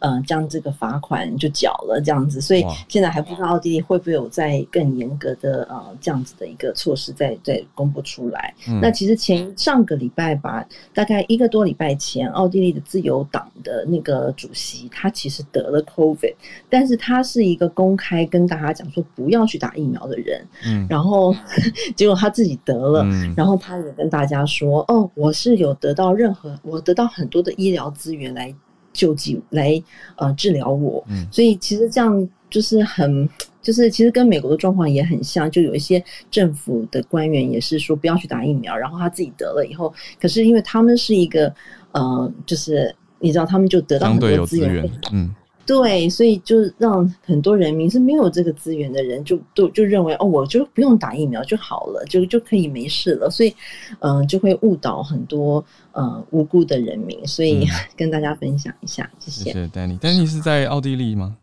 [0.00, 8.54] 呃将这个罚款就缴了这样子，所以现在还不知道奥地利会不会有在更严格的呃这样子的一个措施再再公布出来。
[8.80, 16.34] 那其实前上个礼拜吧，大概一个多礼拜前，奥地利的自由党的那个主席他其实得了 COVID，
[16.68, 21.34] 但是他是一个公开跟大家讲说不要去打疫苗的人，嗯，然后
[21.96, 23.04] 结果他自己得了，
[23.36, 28.54] 然后他也跟大家说，哦，我是有得到任何，我得到很多的医疗资源来
[28.98, 29.80] 救济，来
[30.16, 33.28] 呃治疗我，嗯，所以其实这样就是很，
[33.62, 41.54] 就是其实跟美国的状况也很像，就有一些政府的官员也是说不要去打疫苗，然后他自己得了以后，可是因为他们是一个
[41.92, 45.32] 呃，就是你知道，他们就得到很多资源，嗯。
[45.68, 53.28] 对，所以就让很多人民是没有这个资源的人，就都就认为哦，我就不用打疫苗就好了，就就可以没事了。
[53.28, 53.54] 所以，
[53.98, 57.18] 嗯，就会误导很多呃无辜的人民。
[57.26, 59.44] 所以 跟大家分享一下，谢谢。
[59.44, 59.98] 谢谢 Danny。
[59.98, 61.36] Danny 是在奥地利吗？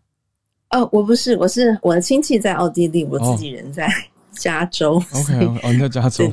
[0.71, 3.87] 哦，我不是，我是我的亲戚在奥地利，我自己人在
[4.33, 4.95] 加州。
[4.95, 6.27] OK，哦，你在加州。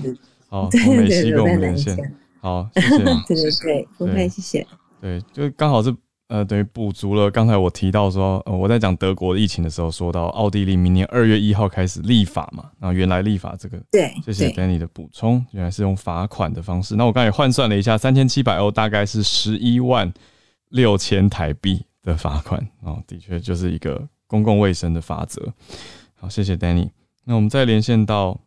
[0.48, 1.94] 好， 从美西跟我们连线。
[2.40, 2.88] 好，谢谢。
[2.88, 4.66] 对对对，不会，谢谢。
[4.98, 5.94] 对，就刚好是。
[6.32, 16.96] 呃，等于补足了刚才我提到说，呃，我在讲德国疫情的时候，说到奥地利明年二月一号开始立法嘛，那原来立法这个，对，谢谢 Danny 的补充，原来是用罚款的方式。
[16.96, 20.10] 那我刚才换算了一下，三千七百欧大概是十一万
[20.70, 25.52] 六千台币的罚款啊，的确就是一个公共卫生的法则。
[26.14, 26.88] 好，谢谢 Danny。
[27.24, 28.40] 那我们再连线到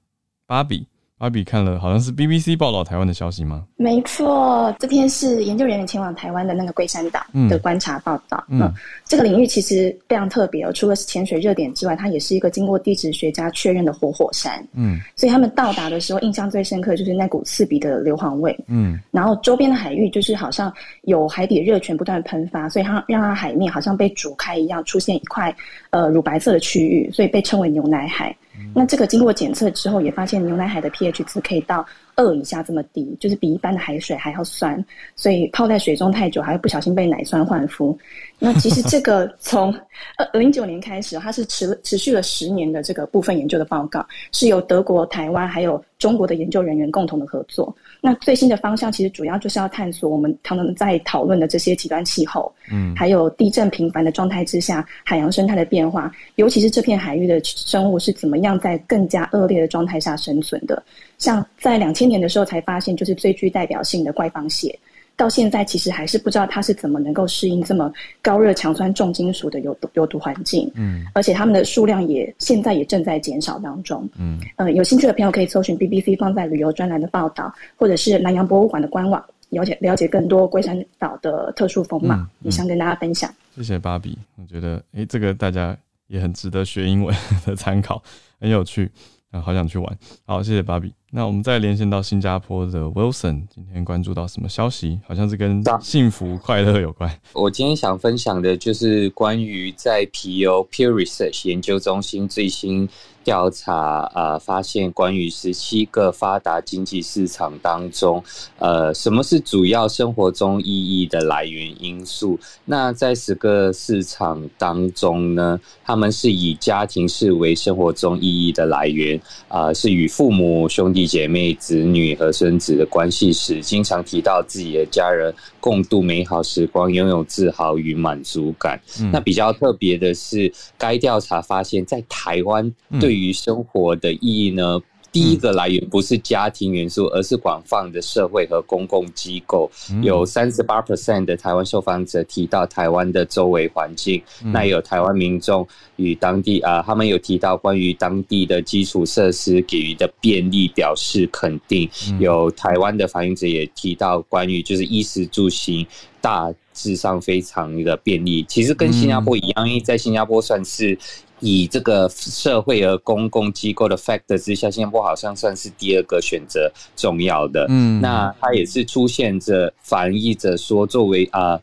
[0.47, 0.87] 芭比。
[1.25, 3.63] 阿比看了，好像是 BBC 报道台湾的消息吗？
[3.77, 8.43] 没错，这篇是研究人员前往台湾的那个龟山岛的观察报道。
[8.47, 8.71] 嗯，
[9.05, 14.63] 这个领域其实非常特别哦，除了是潜水热点之外，它也是一个经过地质学家确认的活火山。
[14.75, 18.55] 嗯，所以他们到达的时候，印象最深刻就是那股刺鼻的硫磺味。
[18.67, 20.71] 嗯，然后周边的海域就是好像
[21.05, 25.51] 有海底热泉不断喷发，所以它让它海面好像被煮开一样，出现一块
[25.89, 28.35] 呃乳白色的区域，所以被称为牛奶海。
[28.73, 34.83] 那这个经过检测之后，也发现牛奶海的 pH 值可以到二以下这么低，就是比一般的海水还要酸，
[35.15, 37.97] 所以泡在水中太久，还会不小心被奶酸换肤。
[38.37, 39.73] 那其实这个 从
[40.17, 47.73] 呃零九年开始，它是持持续了十年的这个部分研究的报告，是由德国、台湾还有中国的研究人员共同的合作。
[48.05, 60.83] 那最新的方向其实主要就是要探索我们他们在讨论的这些极端气候，嗯，还有地震频繁的状态之下，海洋生态的变化，尤其是这片海域的生物是怎么样在更加恶劣的状态下生存的。
[61.17, 64.77] 像在两千年的时候才发现，就是最具代表性的怪方蟹。
[65.17, 83.33] 到现在其实还是不知道它是怎么能够适应这么高热强酸重金属的有毒有毒环境，嗯，而且它们的数量也现在也正在减少当中，嗯，呃，有兴趣的朋友可以搜寻 BBC 放在旅游专栏的报道，或者是南洋博物馆的官网，了解了解更多龟山岛的特殊风貌，也想跟大家分享。
[83.55, 88.03] 谢谢芭比，我觉得诶，这个大家也很值得学英文 的参考，
[88.39, 88.91] 很有趣。
[89.31, 90.93] 好想去玩，好，谢谢芭比。
[91.11, 94.99] 那我们再连线到新加坡的 Wilson，今天关注到什么消息？
[95.05, 97.09] 好像是跟幸福快乐有关。
[97.33, 102.87] 我今天想分享的就是关于在 PO Pew Research 研究中心最新。
[103.25, 103.75] 调查
[104.13, 108.23] 啊，发现关于十七个发达经济市场当中，
[108.59, 112.39] 呃，什么是主要生活中意义的来源因素？
[112.65, 128.79] 那在十个市场当中呢，他们是以家庭视为生活中意义的来源啊，是与父母、兄弟姐妹、子女和孙子的关系时，经常提到自己的家人共度美好时光，拥有自豪与满足感。
[129.11, 134.79] 那比较特别的是，该调查发现，在台湾对于生活的意义呢？
[135.11, 139.71] 第一个来源不是家庭元素，而是广泛的社会和公共机构。
[140.01, 151.89] 有三十八 percent 的台湾受访者提到台湾的周围环境，那有台湾民众与当地啊，他们有提到关于当地的基础设施给予的便利表示肯定。
[152.19, 155.87] 有台湾的反映者也提到关于就是衣食住行
[156.19, 158.43] 大致上非常的便利。
[158.49, 160.99] 其实跟新加坡一样，因为在新加坡算是。
[161.39, 167.65] 以这个社会和公共机构的 factor 之下，新加坡好像算是第二个选择重要的。
[167.69, 171.59] 嗯，那它也是出现着反映着说，作为啊，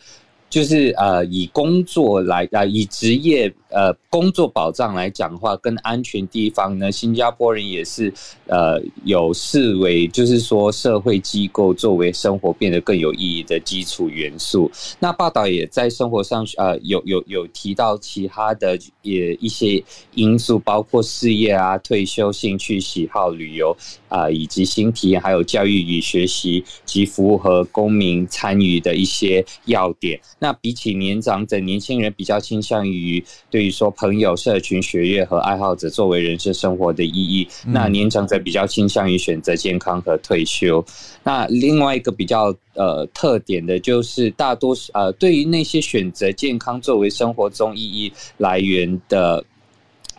[0.51, 8.13] 就是呃，以工作来啊，以职业呃工作保障来讲的话，跟安全地方呢，新加坡人也是
[8.47, 14.71] 呃有视为就是说社会机构作为生活变得更有意义的基础元素。
[14.99, 19.83] 那报道也在生活上呃有有有提到其他的也一些
[20.15, 23.77] 因素，包括事业啊、退休、兴趣、喜好、旅游
[24.09, 30.21] 啊，以及新体验，还有教育与学习及符合公民参与的一些要点。
[30.39, 37.49] 那比起年长者，年轻人比较倾向于对于说朋友、社群、学业和爱好者作为人生生活的意义。
[37.65, 40.85] 那年长者比较倾向于选择健康和退休。
[41.23, 49.45] 那另外一个比较呃特点的就是大多数呃对于那些选择健康作为生活中意义来源的。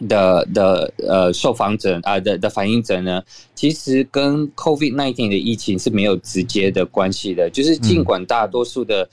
[0.09, 3.21] 的的呃，受访者啊的的反应者呢，
[3.53, 7.49] 其实跟 COVID nineteen 的疫情是没有直接的关系的。
[7.51, 9.07] 就是尽管大多数的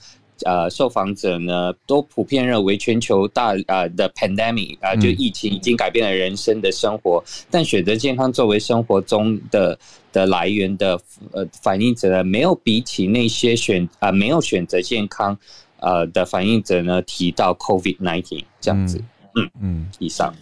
[0.44, 9.78] 呃受访者呢，都普遍认为全球大啊的 pandemic 啊，就疫情已经改变了人生的生活，但选择健康作为生活中的
[10.12, 11.00] 的来源的
[11.32, 15.36] 呃反应者呢，没有比起那些选啊没有选择健康
[15.78, 19.02] 呃的反应者呢提到 COVID nineteen 这样子。
[19.34, 20.34] 嗯嗯，以上。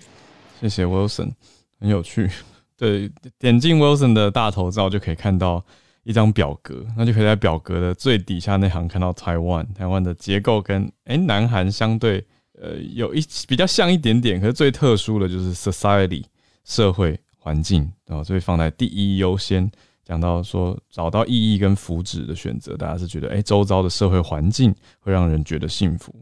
[0.61, 1.31] 谢谢 Wilson，
[1.79, 2.31] 很有趣。
[2.77, 5.65] 对，点进 Wilson 的大头照就可以看到
[6.09, 9.67] 一张表格，那就可以在表格的最底下那行看到台湾。
[9.75, 12.27] 台湾的结构跟哎南韩相对
[12.59, 16.25] 呃有一比较像一点点，可是最特殊的就是 society
[16.65, 19.71] 社会环境啊，所以放在第一优先。
[20.03, 26.15] 讲到说找到意义跟福祉的选择，大家是觉得哎周遭的社会环境会让人觉得幸福。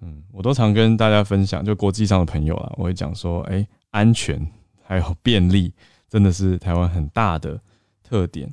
[0.00, 4.44] 嗯，我都常跟大家分享，就国际上的朋友啊，我会讲说，哎，安全
[4.82, 5.72] 还有便利，
[6.08, 7.60] 真的是台湾很大的
[8.02, 8.52] 特点。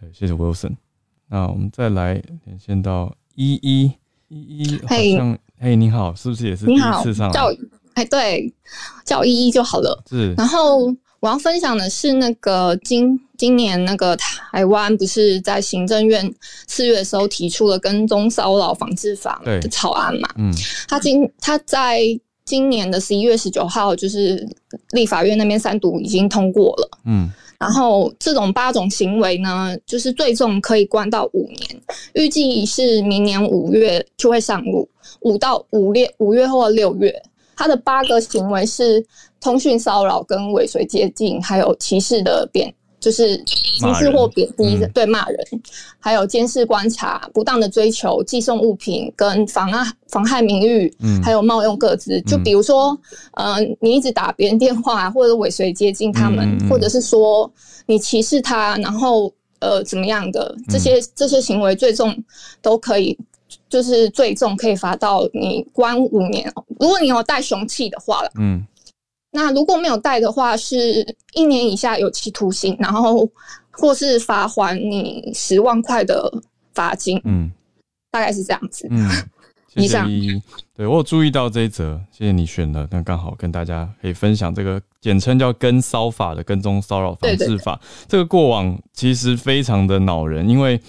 [0.00, 0.76] 对，谢谢 Wilson。
[1.28, 3.92] 那我们再来连线到依依
[4.28, 7.30] 依依，好像，嘿，你好，是不是也是第一次上？
[7.30, 7.52] 叫，
[7.94, 8.52] 哎，对，
[9.04, 10.02] 叫依依就好了。
[10.08, 10.94] 是，然后。
[11.20, 16.34] 我要分享的是那个今今年那个台湾不是在行政院
[16.66, 20.30] 四月的时候提出了跟踪骚扰防治法的草案嘛？
[20.38, 20.50] 嗯，
[20.88, 22.00] 他今他在
[22.50, 24.44] 今年的十一月十九号，就是
[24.90, 26.98] 立法院那边三读已经通过了。
[27.04, 27.30] 嗯，
[27.60, 31.80] 然后这种八种行为呢，就是最重可以关到五年，
[32.14, 34.88] 预计是明年五月就会上路，
[35.20, 37.22] 五到五月五月或六月。
[37.56, 39.04] 他的八个行为是
[39.40, 45.38] 通讯骚扰、跟尾随接近，还有歧视的贬，就是歧视或贬低对骂人，
[45.98, 50.92] 还有监视观察、不当的追求、寄送物品跟妨碍妨害名誉，
[51.24, 52.20] 还有冒用各自。
[52.22, 52.96] 就比如说，
[53.32, 57.50] 嗯，你一直打别人电话，或者尾随接近他们，或者是说
[57.86, 62.16] 你歧视他，然后呃怎么样的这些这些行为，最终
[62.60, 63.18] 都可以。
[63.68, 68.64] 就是最重可以罚到你关五年如果你有带凶器的话了，嗯，
[69.30, 73.28] 那如果没有带的话，是一年以下有期徒刑，然后
[73.70, 76.32] 或是罚还你十万块的
[76.74, 77.50] 罚金，嗯，
[78.10, 78.86] 大概是这样子。
[78.90, 79.08] 嗯，
[79.74, 80.08] 以上，
[80.74, 87.80] 对我有注意到这一则，谢谢你选了，那刚好跟大家可以分享这个简称叫跟骚法的跟踪骚扰防治法。
[88.08, 90.80] 这个过往其实非常的恼人，因为。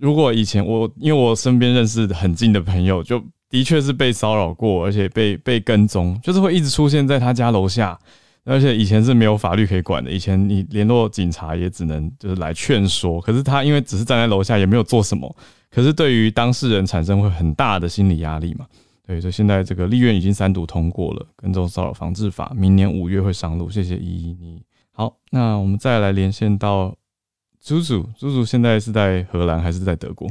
[0.00, 3.22] 如果以前我因为我身边认识很近的朋友，就
[3.54, 7.96] 的确是被骚扰过，而且被被跟踪，就是会一直出现在他家楼下，
[8.42, 15.32] 而且以前是没有法律可以管的，以前你联络警察也只能就是来劝说，可是他因为只是站在楼下也没有做什么，
[15.70, 18.66] 可是对于当事人产生会很大的心理压力嘛，
[19.06, 26.92] 对，所以现在这个立院已经三读通过了跟踪骚扰防治法，明年五月会上路，谢谢依依你好，那我们再来连线到。
[27.60, 30.28] 祖祖，祖祖现在是在荷兰还是在德国？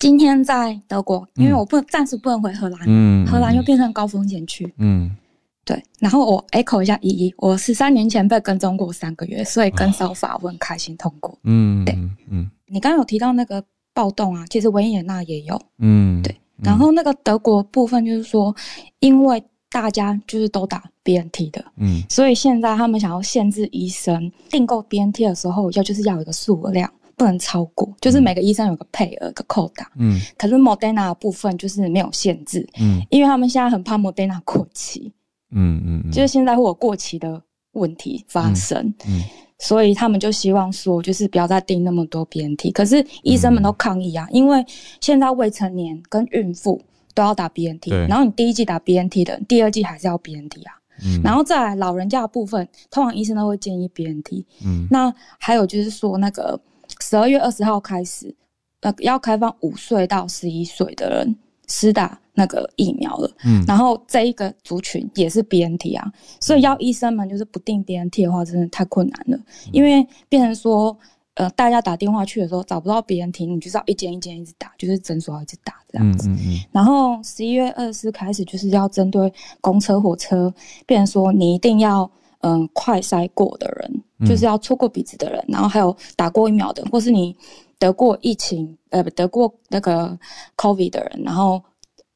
[0.00, 5.14] 今天在德国，因为我不暂时不能回荷兰，嗯，荷兰又变成高风险区，嗯，
[5.62, 5.80] 对。
[5.98, 11.94] 然后我 echo 一下依依，我十三年前被跟踪过三个月，所以跟骚法我很开心通过，嗯，对，
[12.30, 12.50] 嗯。
[12.66, 16.34] 你刚刚有提到那个暴动啊，其实维也纳也有，嗯，对。
[16.62, 18.56] 然后那个德国部分就是说，
[19.00, 26.90] 因为大家就是都打 BNT 的，嗯，所以现在他们想要限制医生订购 BNT 的时候，要就是要有一个数量，
[27.20, 35.12] 不能超过，就是每个医生有个配额个扣打，嗯，可是 Moderna 的部分就是没有限制，嗯，因为他们现在很怕 Moderna 过期，
[35.50, 37.42] 嗯嗯，就是现在会有过期的
[37.72, 39.20] 问题发生，嗯，
[39.58, 44.64] 所以他们就希望说，就是不要再订那么多 BNT，可是医生们都抗议啊，因为
[45.02, 46.80] 现在未成年跟孕妇。
[47.12, 50.78] 都要打 BNT，然后你第一季打 BNT 的，第二季还是要 BNT 啊。
[51.04, 54.44] 嗯，然后再来老人家的部分，通常医生都会建议 BNT。
[54.64, 56.58] 嗯，那还有就是说，那个
[57.10, 58.32] 十二月二十号开始，
[58.82, 61.36] 呃，要开放五岁到十一岁的人
[61.66, 63.28] 施打那个疫苗了。
[63.44, 70.96] 嗯，然后这一个族群也是 BNT 啊，所以要医生们就是不定 BNT 的话，真的太困难了，因为变成说。
[71.34, 76.28] 呃，大家打电话去的时候找不到别人听，你就是要一间一间一直打，就是诊所要一直打这样子。
[76.28, 76.58] 嗯嗯嗯。
[76.70, 80.52] 然后十一月二十四开始就是要针对公车、火车，
[80.86, 87.36] 变成说你一定要嗯快筛过的人，就是要戳过鼻子的人，然后还有打过疫苗的，或是你
[87.78, 90.18] 得过疫情呃得过那个
[90.56, 91.62] COVID 的人，然后。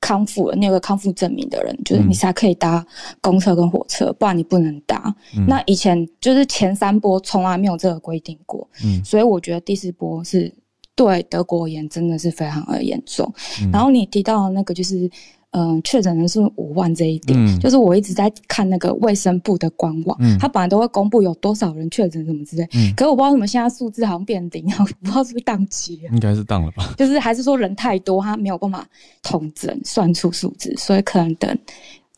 [0.00, 2.86] 康复了，那个康复证明的人，就是你才可以搭
[3.22, 5.02] 公车跟火车，不然你不能搭。
[5.48, 10.54] 那以前就是前三波从来没有这个规定过，嗯，所以我觉得第四波是
[10.94, 13.32] 对德国而言真的是非常的严重。
[13.72, 15.10] 然后你提到那个就是。
[15.56, 26.12] 嗯，确诊人数五万这一点，就是我一直在看那个卫生部的官网，它本来都会公布有多少人确诊什么之类，可是我不知道为什么现在数字好像变零， 我不知道是不是宕机了。
[26.12, 26.92] 应该是宕了吧？
[26.98, 28.84] 就是还是说人太多，他没有办法
[29.22, 31.56] 统整算出数字，所以可能等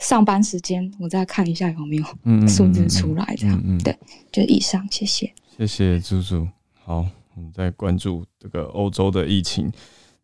[0.01, 2.05] 上班时间我再看一下有没有
[2.49, 3.35] 数字出来。
[3.37, 3.95] 这样，对，
[4.33, 5.31] 就以上，谢谢。
[5.59, 6.49] 谢谢猪猪。
[6.83, 9.71] 好，我们再关注这个欧洲的疫情，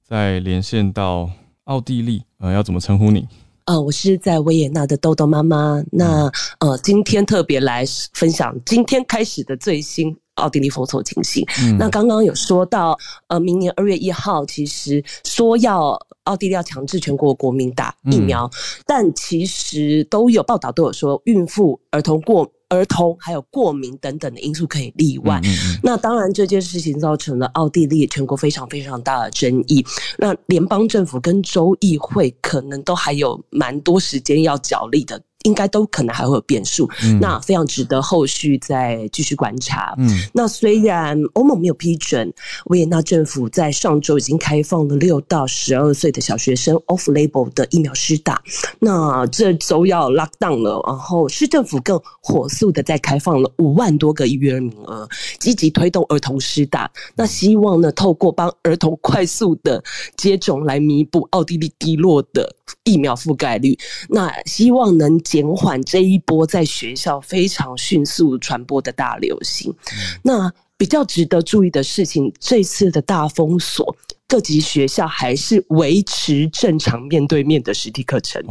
[0.02, 1.28] 再连线到。
[1.72, 3.26] 奥地利，呃，要怎么称呼你？
[3.64, 5.82] 呃，我是在维也纳的豆豆妈妈。
[5.90, 11.46] 那呃，今天特别来分享今天开始的最新奥地利封锁情形。
[11.78, 12.94] 那刚刚有说到，
[13.28, 18.50] 呃，明年二月一号，其实说要奥地利要强制全国国民打疫苗，
[18.84, 22.46] 但其实都有报道都有说，孕妇、儿童过。
[22.72, 25.38] 儿童还有过敏等等的因素可以例外。
[25.82, 29.84] 那当然，这件事情造成了奥地利全国非常非常大的争议。
[30.16, 35.20] 那联邦政府跟州议会可能都还有蛮多时间要角力的。
[35.45, 36.88] 应该都可能还会有变数，
[37.20, 39.95] 那非常值得后续再继续观察。
[39.99, 42.32] 嗯，那虽然欧盟没有批准，
[42.66, 48.40] 维也纳政府在上周已经开放了六到十二岁的小学生 off label 的疫苗施打，
[48.78, 55.09] 那这周要 lock down 了，然后市政府更火速的在开放了五万多个预约名额，
[55.40, 56.90] 积极推动儿童施打。
[57.16, 59.82] 那希望呢，透过帮儿童快速的
[60.16, 63.76] 接种来弥补奥地利低落的疫苗覆盖率。
[64.09, 65.18] 那希望能。
[65.32, 69.74] 减缓这一波在学校非常迅速传播的大流行。
[70.22, 73.96] 那比较值得注意的事情，这次的大封锁，
[74.28, 78.44] 各级学校还是维持正常面对面的实体课程。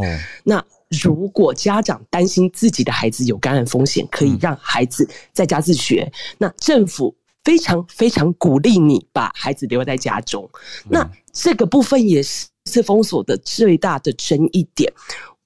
[0.43, 6.11] 那如果家长担心自己的孩子有感染风险，可以让孩子在家自学。
[6.39, 10.49] 那政府非常非常鼓励你把孩子留在家中。
[10.89, 14.91] 那这个部分也是次封锁的最大的争议点。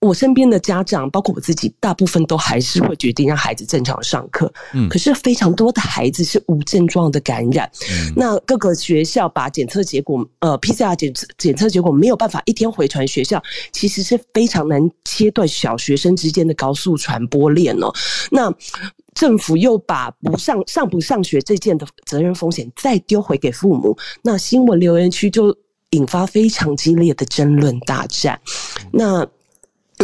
[0.02, 4.54] 我身边的家长，包括我自己，大部分都还是会决定让孩子正常上课。
[4.74, 7.68] 嗯，可是非常多的孩子是无症状的感染。
[7.90, 13.42] 嗯，那各个学校把检测结果，呃，PCR 检测检测结果没有办法一天回传学校，
[13.72, 17.92] 其实是非常难切断小学生之间的高速传播链哦。
[18.30, 18.54] 那
[19.16, 25.56] 政府又把不上上不上学这件的责任风险再丢回给父母，那新闻留言区就
[25.92, 28.40] 引发非常激烈的争论大战。
[28.92, 29.28] 那。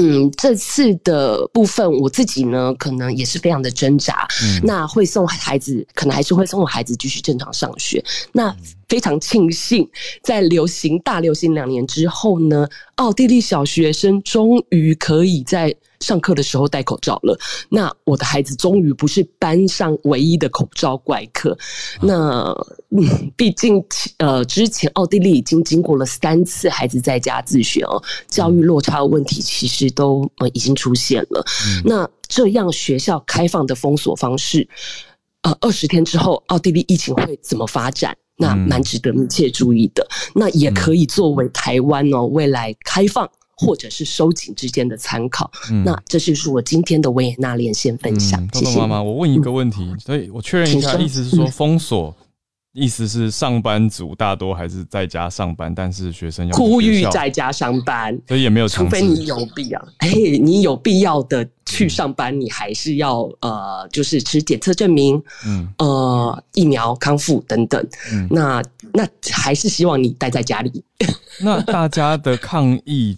[0.02, 4.28] 嗯，这次的部分我自己呢，可能也是非常的挣扎。
[4.64, 8.04] 那会送孩子，可能还是会送我孩子继续正常上学。
[8.32, 8.56] 那
[8.92, 9.90] 非常庆幸，
[10.22, 15.74] 在流行大流行两年之后呢，奥地利小学生终于可以在。
[16.02, 17.38] 上课的时候戴口罩了，
[17.70, 21.56] 那我的孩子终于不是班上唯一的口罩怪客。
[22.02, 22.52] 那
[22.90, 23.80] 嗯，毕竟
[24.18, 31.46] 呃，之前奥地利已经经过了三次孩子在家自学哦，教育落差的问题其实都呃已经出现了。
[31.86, 34.68] 那这样学校开放的封锁方式，
[35.44, 38.18] 呃，二十天之后奥地利疫情会怎么发展？
[38.42, 40.06] 那蛮值得密切注意的。
[40.36, 43.30] 那也可以作为台湾哦未来开放。
[43.58, 45.52] 或者是收紧之间的参考，
[45.86, 48.44] 那这就是我今天的维也纳连线分享。
[48.54, 52.12] 谢谢妈妈，我问一个问题，所以我确认一下，意思是说封锁，
[52.74, 60.10] 意思是上班族大多还是在家上班，但是学生要呼吁在家上班，所以也没有，除非你有必要，哎，
[60.42, 68.62] 你有必要的去上班，你还是要呃，就是持检测证明，嗯，呃，疫苗康复等等，嗯，那
[68.94, 70.84] 那还是希望你待在家里。
[71.42, 73.18] 那大家的抗议。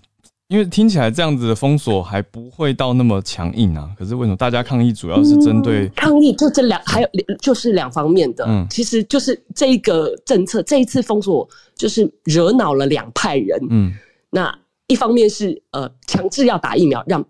[0.50, 6.32] 因为听起来这样子的封锁还不会到那么强硬啊，可是为什么大家抗议主要是针对抗议？
[6.34, 7.08] 就这两，还有
[7.42, 13.94] 就是两方面的，嗯，其实就是这一个政策，这一次封锁就是惹恼了两派人，嗯，
[14.30, 17.24] 那一方面是呃强制要打疫苗，让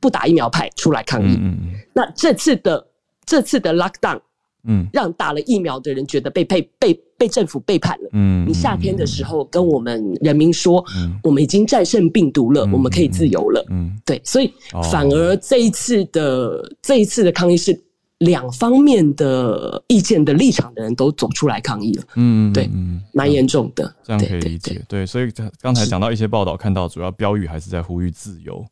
[0.00, 2.86] 不打疫苗派出来抗议，嗯嗯，那这次的
[3.26, 4.18] 这次的 lockdown
[4.64, 8.10] 嗯，让打了疫苗的人觉得被被被被政府背叛了。
[8.12, 10.84] 嗯，你夏天的时候跟我们人民说，
[11.22, 13.64] 我们已经战胜病毒了，我们可以自由了。
[13.70, 14.52] 嗯，对，所以
[14.90, 17.78] 反而这一次的这一次的抗议是
[18.18, 22.02] 两方面的意见的立场的人都走出来抗议了。
[22.16, 22.68] 嗯，对，
[23.14, 24.82] 蛮严重的，这样可以理解。
[24.86, 28.62] 对，所以刚才讲到一些报道，看到主要标语还是在呼吁自由。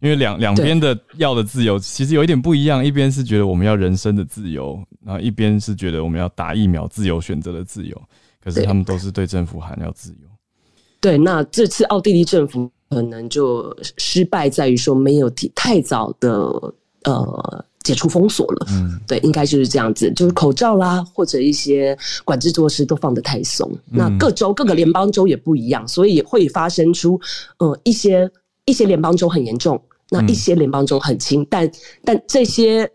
[0.00, 8.00] 因为两两边的要的自由其实有一点不一样，一边是觉得我们要人生的自由，然后一边是觉得我们要打疫苗自由选择的自由。
[8.44, 10.28] 可是他们都是对政府喊要自由。
[11.00, 16.30] 对，那这次奥地利政府可能就失败在于说没有太早的
[17.04, 18.66] 呃解除封锁了。
[18.68, 23.68] 嗯，对，应该就是这样子，就是口罩啦或者一些管制措施都放得太松。
[23.86, 27.18] 那各州各个联邦州也不一样，所以会发生出
[27.58, 28.30] 呃一些。
[28.66, 31.70] 一些联邦州很严重，那一些联邦州很轻，但
[32.04, 32.90] 但这些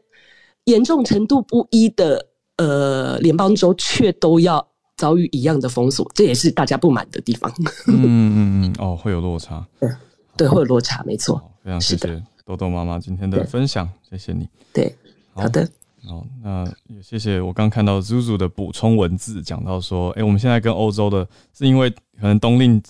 [0.66, 4.66] 严重程度不一的呃联邦州却都要
[4.96, 7.52] 遭遇一样的封锁，这也是大家不满的地方。
[7.88, 9.66] 嗯嗯嗯，哦，会有落差，
[10.38, 11.42] 对，会有落差，没错。
[11.64, 14.48] 非常谢谢豆豆妈妈今天的分享，谢谢你。
[14.74, 14.96] 对，
[15.34, 15.68] 好的。
[16.08, 22.82] 哦，那也谢谢我刚看到 Zuzu 的补充文字，讲到说，哎，我们现在跟欧洲的是因为可能冬令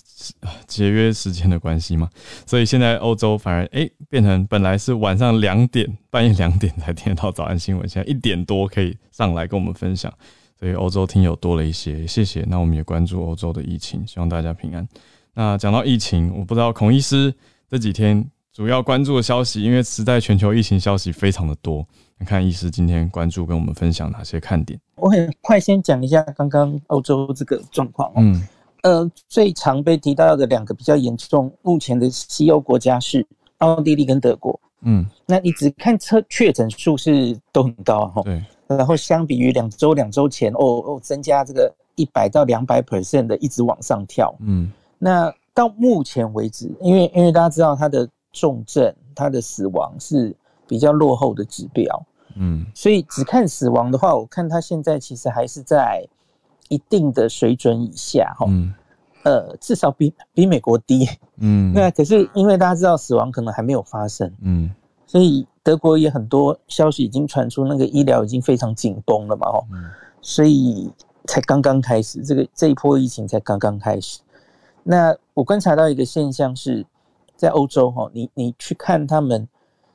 [0.66, 2.08] 节约时间的关系嘛，
[2.46, 10.12] 所以现在欧洲反而哎变成本来是晚上两点半夜两点才听得到早安新闻，现在一点多可以上来跟我们分享，
[10.58, 12.42] 所以欧洲听友多了一些，谢谢。
[12.48, 14.88] 那我们也关注欧洲的疫情，希望大家平安。
[15.34, 17.34] 那讲到疫情，我不知道孔医师
[17.68, 21.86] 这几天主要关注的消息，因为时代全球疫情消息非常的多。
[22.26, 24.78] 看医师今天关注跟我们分享哪些看点？
[24.96, 28.12] 我很快先讲一下刚刚欧洲这个状况。
[28.16, 28.46] 嗯，
[28.82, 33.26] 呃，最常被提到的两个比较严重，目前的西欧国家是
[33.58, 34.60] 奥地利跟德国。
[34.82, 38.22] 嗯，那你只看测确诊数是都很高哈。
[38.22, 38.44] 对。
[38.68, 44.34] 然后相比于两周两周前，哦哦，增加这个一百到两百 percent 的一直往上跳。
[44.40, 44.70] 嗯。
[44.98, 50.34] 那到目前为止，因为因为大家知道它的重症、他的死亡是
[50.66, 52.06] 比较落后的指标。
[52.34, 56.02] 嗯，所以只看死亡的话，我看他现在其实还是在
[56.68, 58.46] 一定的水准以下，哈，
[59.24, 61.06] 呃，至少比比美国低，
[61.36, 64.70] 嗯， 那可是因为大家知道死亡可能还没有发生，嗯，
[65.06, 69.62] 所以德国也很多消息已经传出，那个医疗已经非常紧绷了嘛，哈，
[70.22, 70.90] 所以
[71.26, 74.20] 才刚刚开始，这个这一波疫情才刚刚开始。
[74.82, 76.84] 那我观察到一个现象是
[77.42, 79.48] 在欧洲，哈，你你去看他们。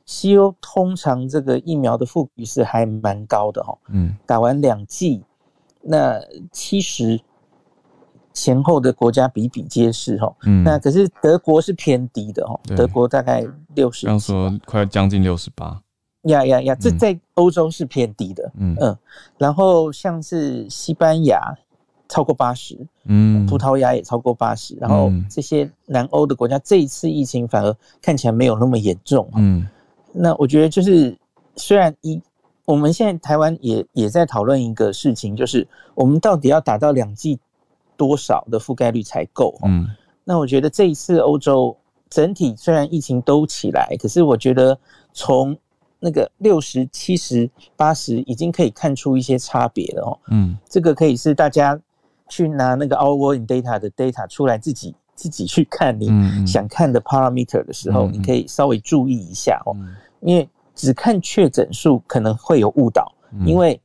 [0.04, 5.22] 西欧通常这个疫苗的覆盖是还蛮高的哈，嗯，打完两剂，
[5.82, 6.18] 那
[6.50, 7.20] 七十
[8.32, 15.78] 前后的国家比比皆是哈，嗯，那可是德国是偏低的哈，德国大概六十，刚说快将近六十八，
[16.22, 18.74] 呀呀呀，这在欧洲是偏低的，嗯。
[18.80, 18.98] 嗯，
[19.36, 21.54] 然后像是西班牙
[22.08, 29.66] 超过八十，嗯，葡萄牙也超过八十，然后这些南欧的国家这一次疫情反而看起来没有那么严重，嗯。
[30.12, 31.16] 那我觉得就是，
[31.56, 32.20] 虽然一
[32.64, 37.38] 我们现在台湾也也在讨论一个事情，就是我们到底要达到两剂
[37.96, 39.54] 多少的覆盖率才够？
[39.62, 39.86] 嗯，
[40.24, 41.76] 那我觉得这一次欧洲
[42.08, 44.76] 整体虽然疫情都起来，可是我觉得
[45.12, 45.56] 从
[46.00, 50.18] 那个六十七十八十已经可以看出一些差别了哦。
[50.30, 51.78] 嗯，这个可以是大家
[52.28, 54.94] 去拿那个 Our World in Data 的 data 出来自己。
[55.18, 56.06] 自己去看你
[56.46, 59.74] 想看的 parameter 的时候，你可以稍微注意一下哦，
[60.20, 63.12] 因为只看确诊数可能会有误导。
[63.44, 63.80] 因为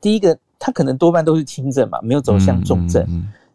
[0.00, 3.06] 第一个，它可能多半都是轻症嘛，没有走向重症。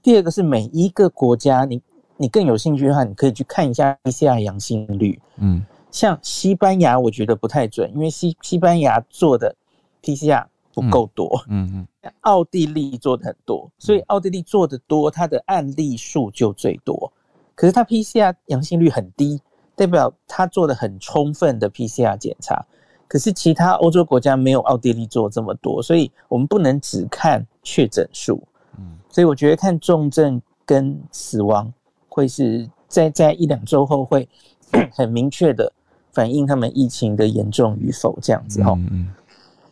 [0.04, 1.82] 第二个是每一个国家，你
[2.18, 5.20] 你更有兴趣的话，你可以去看一下 PCR 阳性率。
[5.38, 9.56] 嗯，像西班牙，我觉得不太准，因为西西班牙做的
[10.04, 10.46] PCR
[10.82, 11.44] 不够多。
[11.50, 17.12] 嗯嗯，奥地利做的很多，所以奥地利做的多，它的案例数就最多。
[17.56, 19.42] 可是它 PCR 阳性率很低，
[19.76, 22.64] 代表它做的很充分的 PCR 检查。
[23.08, 28.44] 可是其他欧洲国家没有奥地利做这么多，所以我们不能只看确诊数。
[28.78, 31.74] 嗯，所以我觉得看重症跟死亡
[32.08, 34.30] 会是在在一两周后会
[34.94, 35.72] 很明确的
[36.12, 38.74] 反映他们疫情的严重与否这样子哈。
[38.92, 39.08] 嗯，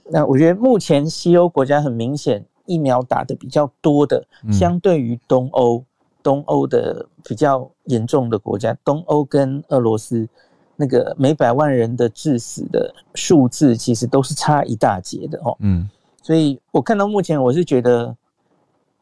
[0.10, 5.84] 那我觉得目前西欧国家很明显疫苗打的比较多的，相对于东欧。
[6.24, 10.28] 东欧的比较严重的国家，东欧跟俄罗斯，
[10.76, 15.56] 那个每百万人的致死的数字，其实都是差一大截的哦。
[15.60, 15.88] 嗯，
[16.24, 18.18] 所以我看到目前，我是觉得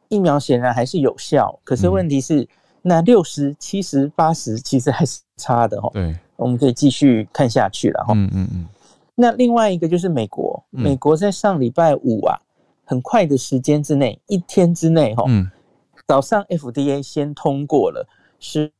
[0.09, 2.45] 疫苗显然还是有效，可是问题是，
[2.81, 5.89] 那六十七十八十其实还是差的哦。
[5.93, 8.13] 对，我们可以继续看下去了哈。
[8.17, 8.67] 嗯嗯嗯。
[9.15, 12.39] 那另外一个就是美国，美国在上礼拜五啊，
[12.83, 15.23] 很快的时间之内，一天之内哈，
[16.07, 18.07] 早上 FDA 先通过了
[18.39, 18.71] 十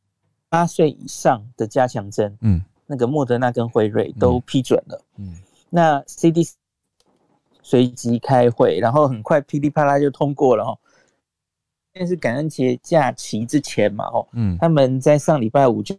[0.50, 5.38] 八岁以上的加强针，嗯，那个莫德纳跟辉瑞都批准了，嗯，
[5.70, 6.54] 那 CDC
[7.62, 10.78] 随即开会，然后很快噼里啪啦就通过了哈。
[11.94, 15.96] 现在是感恩节假期之前嘛，哦，嗯，他们在上礼拜五就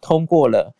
[0.00, 0.74] 通过了，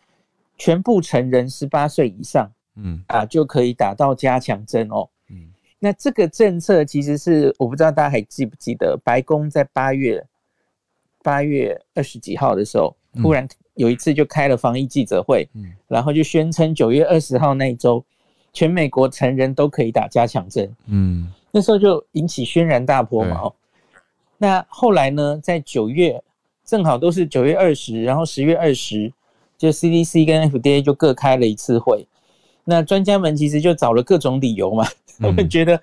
[0.57, 3.03] 全部成人十八岁以上，嗯。
[3.07, 5.07] 啊就可以打到加强针哦。
[5.29, 5.51] 嗯。
[5.79, 10.25] 那这个政策其实是我不知道大家还记不记得，白宫在八月
[11.21, 18.03] 八月二十几号的时候，突然有一次就开了防疫记者会，嗯，然后就宣称九月二十号那一周，
[18.53, 23.53] 全美国成人都可以打加强针，嗯，那时候就引起轩然大波嘛，哦，
[24.37, 26.23] 那后来呢，在九月
[26.63, 29.11] 正好都是九月二十，然后十月二十，
[29.57, 32.07] 就 CDC 跟 FDA 就各开了一次会，
[32.63, 34.87] 那专家们其实就找了各种理由嘛。
[35.19, 35.81] 他们觉得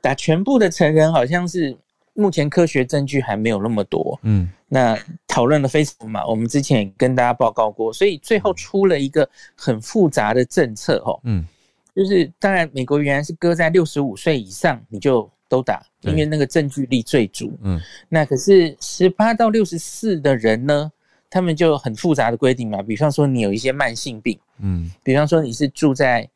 [0.00, 1.74] 打全部的成人好像是
[2.12, 11.46] 目前科学证据还没有那么多，嗯，那讨论了非常嘛，我们之前也跟大家报告过，所以最后出了一个很复杂的政策，哦，嗯，
[11.94, 20.92] 就是当然美国原来是搁在六十五岁以上你就都打，因为那个证据力最足，嗯，那可是十八到六十四的人呢，
[21.36, 26.28] 他们就很复杂的规定嘛，比方说你有一些慢性病，嗯，比方说你是住在，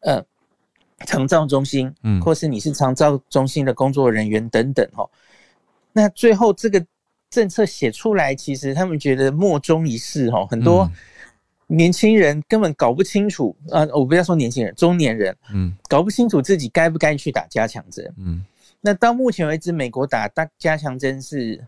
[0.00, 0.24] 呃。
[1.06, 5.08] 长照中心，嗯，或是你是长照中心的工作人员等等，哦，
[5.94, 6.84] 那最后这个
[7.30, 10.86] 政策写出来，其实他们觉得莫衷一是，哦，很多
[11.68, 18.44] 年轻人根本搞不清楚，啊，我不要说年轻人，中年人，嗯，搞不清楚自己该不该去打加强针，嗯，
[18.82, 21.58] 那到目前为止，美国打大加强针是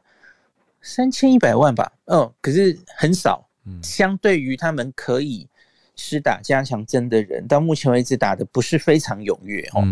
[0.83, 5.49] 三千一百万吧，嗯，可是很少，嗯，相对于他们可以。
[5.95, 9.87] 施打加强针的人到目前为止打的不是非常踊跃哦。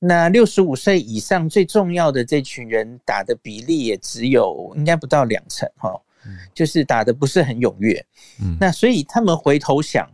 [0.00, 5.98] 那六十五岁以上最重要的这群人打的比例也只有应该不到两成哈，
[6.52, 8.04] 就是打的不是很踊跃。
[8.58, 10.10] 那所以他们回头想，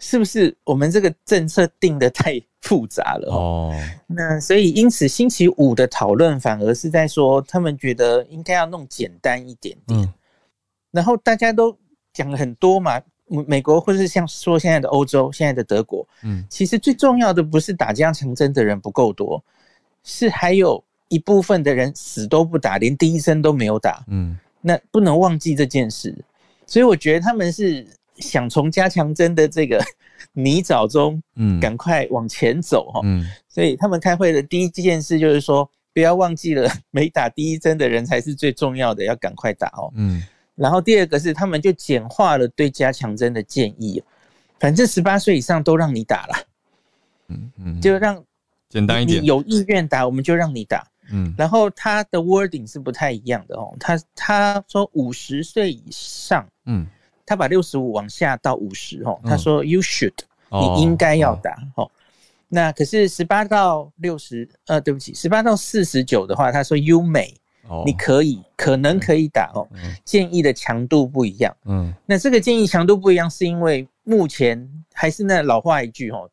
[0.00, 3.72] 是不是我们这个政策定的太复杂了哦？
[4.06, 10.12] 那所以因此星期五的讨论反而是在说，他们觉得应该要弄简单一点点。
[10.90, 11.74] 然后大家都
[12.12, 13.00] 讲了很多嘛。
[13.48, 19.42] 美国或是像说现在的欧洲，现在的德国，嗯，其实最重要的不是打加强针的人不够多，
[20.04, 26.14] 是还有一部分的人死都不打，连第一针都没有打，嗯，那不能忘记这件事。
[26.66, 27.84] 所以我觉得他们是
[28.18, 29.84] 想从加强针的这个
[30.32, 40.22] 泥沼中，嗯，赶快往前走哈，嗯，所以他们开会的第一件事就是说，不要忘记了没打第一针的人才是最重要的，要赶快打哦，嗯。
[40.54, 44.02] 然后第二个是，他们就简化了对加强针的建议，
[44.58, 46.34] 反正十八岁以上都让你打了，
[47.28, 48.24] 嗯嗯，就让
[48.70, 51.34] 简单一点，有意愿打我们就让你打，嗯。
[51.36, 56.86] 然后他的 wording 是不太一样的哦，他他说五十岁以上，嗯，
[57.26, 60.14] 他把六十五往下到五十哦，他说 you should，
[60.50, 61.90] 你应该要打哦。
[62.48, 67.34] 那可是十八到六十，呃，对不起，十八到四十九的话，他说 you may。
[67.84, 69.66] 你可以可能可以打哦，
[70.04, 71.52] 建议的强度不一样。
[71.64, 76.30] 嗯，那这个建议强度不一样，是因为目前还是那老话一句哦，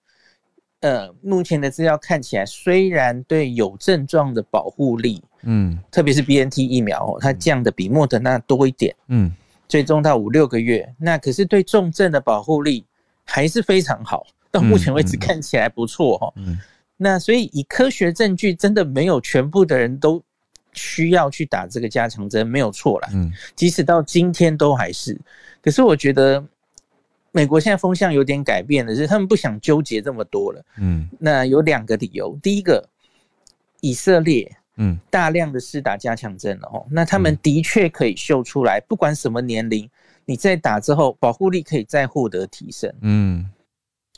[0.81, 9.31] 呃，目前的资料看起来，虽然对有症状的保护力，嗯，特别是 B N T 疫苗哦，它降的比莫德纳多一点，嗯，
[9.67, 12.85] 最终到五六个月，那可是对重症的保护力
[13.23, 16.33] 还是非常好，到目前为止看起来不错哈。
[16.37, 16.57] 嗯，
[16.97, 20.23] 那所以以科学证据，真的没有全部的人都。
[20.75, 25.15] 需要去打这个加强针没有错啦，嗯，即使到今天都还是。
[25.61, 26.43] 可是我觉得
[27.31, 31.07] 美国现在风向有点改变了，是他们不想纠结这么多了，嗯。
[31.19, 32.89] 那有两个理由，第一个，
[33.81, 39.89] 以色列，嗯，大量的施打加强针了哦，那他们的确可以秀出来，不管什么年龄，
[40.25, 43.49] 你在打之后，保护力可以再获得提升，嗯。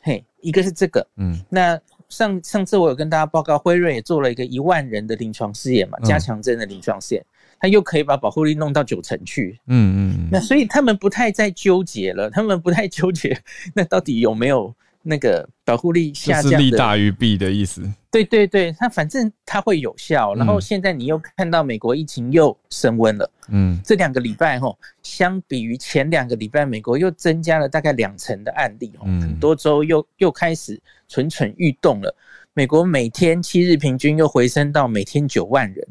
[0.02, 1.80] 嘿，一个是这个，嗯，那。
[2.08, 7.26] 上上次我有跟大家报告，辉瑞也做了一个一万人的临床试验嘛，加强针的临床试验，
[7.60, 9.60] 他又可以把保护力弄到九成去。
[9.66, 13.36] 嗯嗯，那所以他们不太在纠结了，他们不太纠结，
[13.74, 14.72] 那到底有没有？
[15.08, 17.88] 那个保护力下降，是利大于弊的意思。
[18.10, 20.34] 对对对，它反正它会有效。
[20.34, 32.16] 然后现在你又看到美国疫情又升温了，嗯，这两个礼拜哈，相比于前两个礼拜，美国又增加了大概两成的案例，嗯，很多州又又开始蠢蠢欲动了。
[32.54, 35.88] 美国每天七日平均又回升到每天九万人，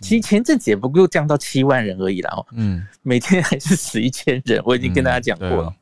[0.00, 5.74] 其实前阵子也不过降到七万人而已啦哦，嗯，每天还是死一千人，我已经跟大家讲过了。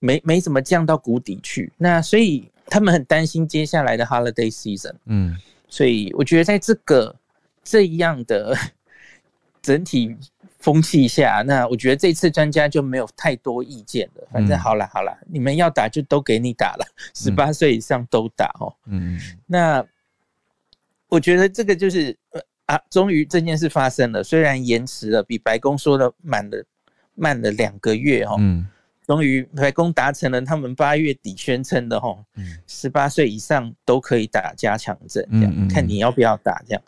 [0.00, 5.36] 没没怎么降到谷底去，那所以他们很担心接下来的 holiday season，嗯，
[5.68, 7.14] 所以我觉得在这个
[7.62, 8.56] 这样的
[9.60, 10.16] 整体
[10.58, 14.26] 风气下，那我觉得这次专家就没有太多意见了。
[14.32, 18.74] 反正好了好了，你们要打就都给你打了，十八岁以上都打哦。
[18.86, 19.84] 嗯，那
[21.08, 22.16] 我觉得这个就是
[22.64, 26.64] 啊，终于这件事发生了，虽然延迟了，比白宫说的慢了
[27.14, 28.36] 慢了两个月哦。
[28.38, 28.66] 嗯。
[29.10, 32.24] 终于，白宫达成了他们八月底宣称的吼，
[32.68, 36.82] 十八岁以上都可以打加强针，这样看你要不要打这样。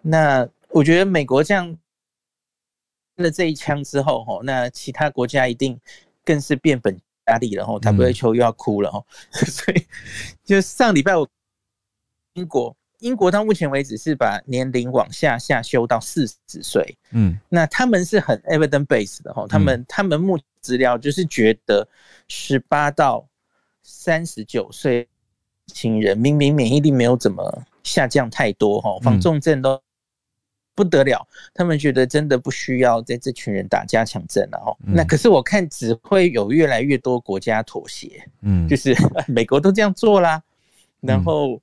[0.00, 1.76] 那我觉得美国这样
[3.16, 5.76] 了这一枪之后吼，那其他国家一定
[6.24, 6.96] 更是变本
[7.26, 9.04] 加厉了吼，WHO 又要哭了吼。
[9.32, 9.84] 所以
[10.44, 11.28] 就上礼拜我
[12.34, 12.76] 英国。
[13.00, 21.86] 英国到目前为止是把年龄往下下修到四十岁，嗯，那他们是很 evidence base 的哈，他们他们目资料就是觉得
[22.26, 23.28] 十八到
[23.82, 25.06] 三十九岁
[25.66, 29.78] 青人明明免疫力没有怎么下降太多哈，防重症都
[30.74, 34.74] 不得了，他们觉得真的不需要在这群人打加强针了哈。
[34.80, 38.96] 那可是我看只会有越来越多国家妥协，嗯，就是
[39.28, 40.42] 美国都这样做啦，
[41.00, 41.60] 然后。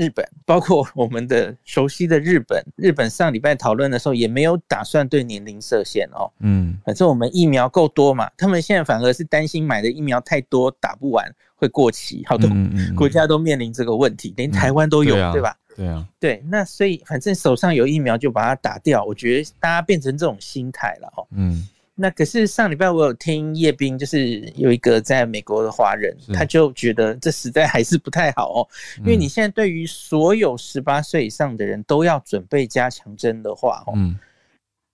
[0.00, 6.32] 日本包括我们的熟悉的日本，日本上礼拜讨论的时候也没有打算对年龄设限哦。
[6.38, 12.48] 嗯，反正我们疫苗够多嘛，他们现在反而是担心买的疫苗太多打不完会过期，好多
[12.96, 15.54] 国家都面临这个问题，连台湾都有，对吧？
[15.76, 21.26] 对啊，对，那所以反正手上有疫苗就把它打掉，我觉得大家变成这种心态了哦。
[21.32, 21.68] 嗯。
[22.02, 28.68] 那可是上礼拜我有听叶斌，就是有一个在美国的华人，他就觉得这实在还是不太好哦，
[29.00, 33.92] 因为你现在对于所有十八岁以上的人都要准备加强针的话，哦，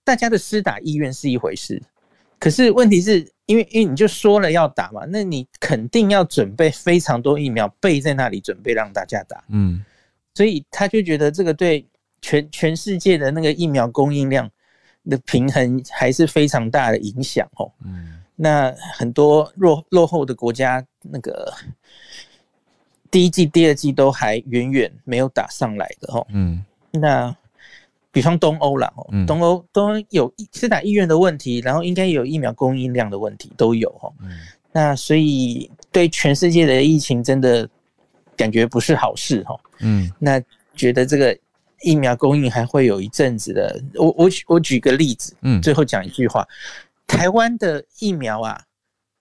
[0.03, 1.81] 大家的施打意愿是一回事，
[2.39, 9.81] 可是问题是因为因为你就说了要打嘛，那你肯定要准备非常多疫苗备在那里准备让大家打，嗯，
[10.35, 11.87] 所以他就觉得这个对
[12.21, 14.51] 全全世界的那个疫苗供应量。
[15.09, 17.71] 的平衡还是非常大的影响哦。
[17.83, 21.53] 嗯，那很多落落后的国家，那个
[23.09, 26.25] 第一季、第二季都还远远没有打上来的哦。
[26.29, 27.35] 嗯，那
[28.11, 34.13] 比方东欧啦，哦，东欧东欧有施打意愿的问题，然后应该有疫苗供应量的问题都有哦。
[34.21, 34.31] 嗯，
[34.71, 37.69] 那所以对全世界的疫情真的
[38.35, 39.59] 感觉不是好事哦。
[39.79, 40.41] 嗯，那
[40.75, 41.37] 觉得这个。
[41.81, 46.47] 疫苗供应还会有一阵子的，我我我举个例子，嗯，最后讲一句话，
[47.05, 48.61] 台湾的疫苗啊，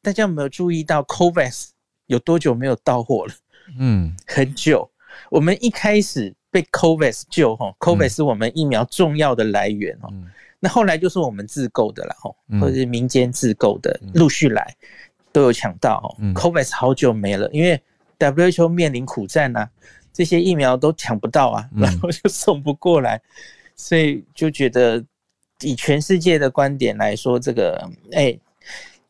[0.02, 1.68] 大家有没有注意到 COVAX
[2.06, 3.32] 有多久没有到货了？
[3.78, 4.90] 嗯，很久。
[5.30, 10.12] 我们一开始被 COVAX 救哈，COVAX 是我们疫苗重要的来源哦。
[10.58, 12.30] 那后来就是我们自购的了哈，
[12.60, 14.74] 或者是民间自购的，陆续来
[15.32, 16.08] 都有抢到哦。
[16.34, 17.80] COVAX 好久没了，因为
[18.18, 19.68] WHO 面临苦战呐。
[20.16, 23.20] 这些疫苗都抢不到啊，然后就送不过来，
[23.74, 25.04] 所以就觉得
[25.60, 28.34] 以全世界的观点来说，这个哎，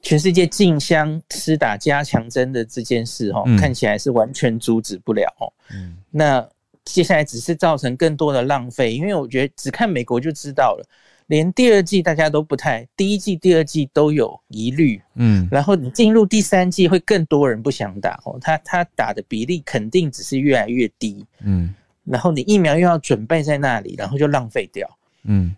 [0.02, 5.32] 全世界竞相施打加强针的这件事，哈，看起来是完全阻止不了。
[5.70, 6.44] 嗯，那
[6.84, 10.84] 接下来只是造成更多的浪费，因为我觉得只看美国就知道了。
[11.28, 21.74] 连第二季大家都不太，第一季、第二季都有疑虑，嗯，然后你进入第三季会更多人不想打哦，他他打的比例肯定只是越来越低，嗯，
[22.04, 24.88] 然后你疫苗又要准备在那里，然后就浪费掉，
[25.24, 25.56] 嗯，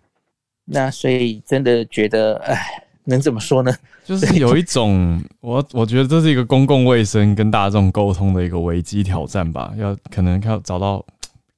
[0.65, 2.57] 那所以真的觉得，哎，
[3.05, 3.71] 能怎么说呢？
[4.07, 11.05] 就是有一种，我我觉得这是一个公共卫生跟大众沟通的一个危机挑战吧，要可能要找到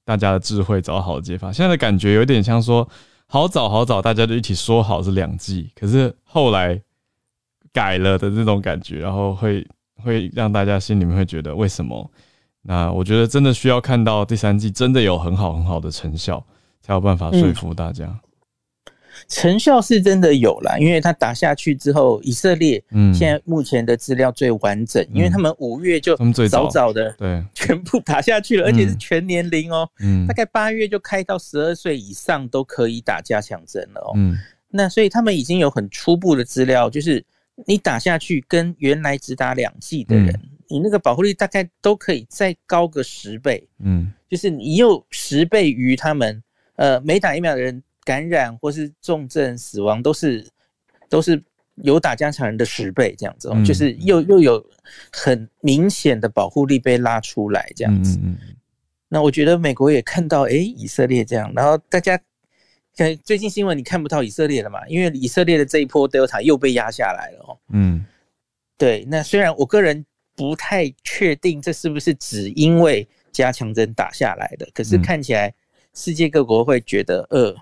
[0.04, 1.52] 大家的智慧，找好的解法。
[1.52, 2.88] 现在的感觉有点像说。
[3.32, 6.82] 好早好早，大家就一起说好是两季，可是后来
[7.72, 9.64] 改了的这种感觉，然后会
[10.02, 12.10] 会让大家心里面会觉得为什么？
[12.62, 16.44] 那我觉得真的需要看到第三季真的有很好很好的成效，
[16.80, 18.20] 才有办法说服大家。
[19.30, 26.16] 成效是真的有了，因为他打下去之后，以色列嗯，现在目前的资料最完整，因为他们五月就
[26.48, 26.68] 早。
[26.68, 27.42] 早的对。
[27.54, 34.36] 全部打下去了，而且是全年龄哦，嗯，大概八月就开到十二岁以上都可以打加强针了哦，嗯，
[34.68, 37.24] 那所以他们已经有很初步的资料，就是
[37.66, 40.34] 你打下去跟原来只打两剂的人，
[40.68, 46.42] 你那个保护力大概都可以再高个十倍，嗯，就是你又十倍于他们
[46.74, 47.80] 呃没打疫苗的人。
[48.04, 50.46] 感染或是重症死亡都是
[51.08, 51.42] 都是
[51.76, 54.64] 有打加强人的十倍这样子，就是又又有
[55.12, 58.18] 很明显的保护力被拉出来这样子。
[59.08, 62.20] 那我觉得美国也看到，哎，以色列这样，然后大家
[62.96, 64.86] 看最近新闻你看不到以色列了嘛？
[64.86, 67.58] 因为以色列的这一波 Delta 又被压下来了哦。
[67.72, 68.04] 嗯，
[68.76, 69.04] 对。
[69.08, 70.04] 那虽然我个人
[70.36, 75.52] 不太确定这是不是只因为加强针打下来的，可是看起来
[75.94, 77.56] 世界各国会觉得，呃，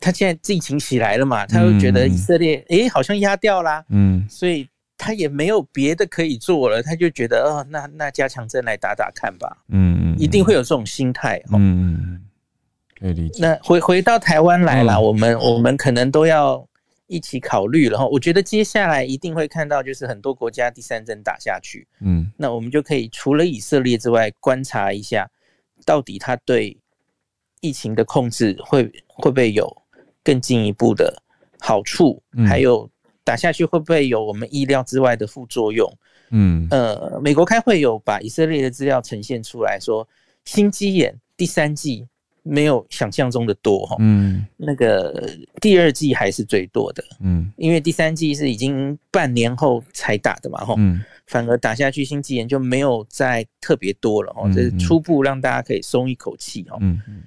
[0.00, 12.22] 他现在疫情起来了嘛，他又觉得以色列，哎，好像压掉啦，嗯，所以他也没有别的可以做了，他就觉得，哦，那那加强针来打打看吧，嗯，一定会有这种心态，嗯，
[12.98, 13.40] 可以理解。
[13.40, 16.66] 那回回到台湾来了，我们我们可能都要。
[17.06, 25.30] 一起考虑了哈，我觉得接下来一定会看到，就是很多国家第三针打下去，嗯，那我们就可以除了以色列之外，观察一下，
[25.84, 26.74] 到底他对
[27.60, 29.70] 疫情的控制会会不会有
[30.24, 31.22] 更进一步的
[31.60, 32.90] 好处，还有
[33.22, 35.88] 打下去会不会有我们意料之外的副作用？
[36.30, 40.08] 嗯，呃，美国开会有把以色列的资料呈现出来说，
[40.44, 42.08] 心肌炎第三季。
[42.46, 45.30] 没有想象中的多哈，嗯，那个
[45.62, 57.22] 第二季还是最多的，嗯，因为第三季是已经半年后才打的嘛，哈，嗯，反而打下去心肌炎就没有再特别多了，哦，这是初步让大家可以松一口气，哈，嗯嗯，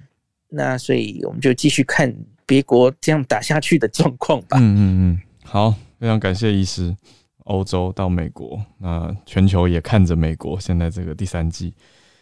[0.48, 2.14] 那所以我们就继续看
[2.48, 6.96] 别国这样打下去的状况吧，嗯嗯嗯，好，非常感谢医师，
[7.44, 11.74] 欧洲到美国，那全球也看着美国现在这个第三季。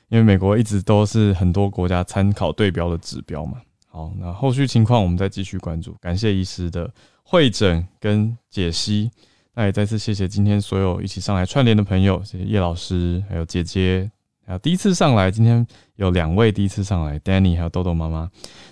[0.08, 3.60] 因为美国一直都是很多国家参考对标的指标嘛。
[3.88, 5.96] 好，那后续情况我们再继续关注。
[6.00, 9.10] 感谢医师的会诊跟解析。
[9.54, 14.10] 那也再次谢谢今天所有一起上来串联的朋友，谢谢叶老师，还有姐姐，
[14.44, 15.66] 还有第一次上来，今天
[15.97, 18.30] 有两位第一次上来，Danny 还有豆豆妈妈。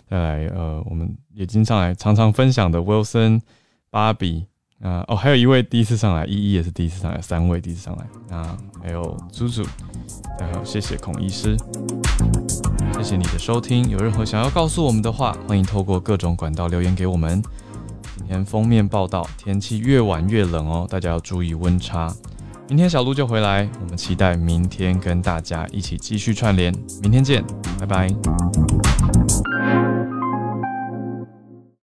[0.08, 3.40] 再来，呃，我们也经常来常常分享的 Wilson、
[3.90, 4.46] 芭比。
[4.82, 9.64] 啊哦，还有一位第一次上来，依依也是第一次上来，三位第一次上来啊，还有猪猪，
[10.38, 11.56] 然后谢谢孔医师，
[12.92, 13.88] 谢谢你的收听。
[13.88, 17.42] 有任何想要告诉我们的话，欢迎透过各种管道留言给我们。
[18.18, 22.14] 今天封面报道，天气越晚越冷哦，大家要注意温差。
[22.68, 26.72] 明天小鹿就回来我们期待明天跟大家一起继续串联。
[27.02, 27.44] 明天见
[27.78, 28.08] 拜拜。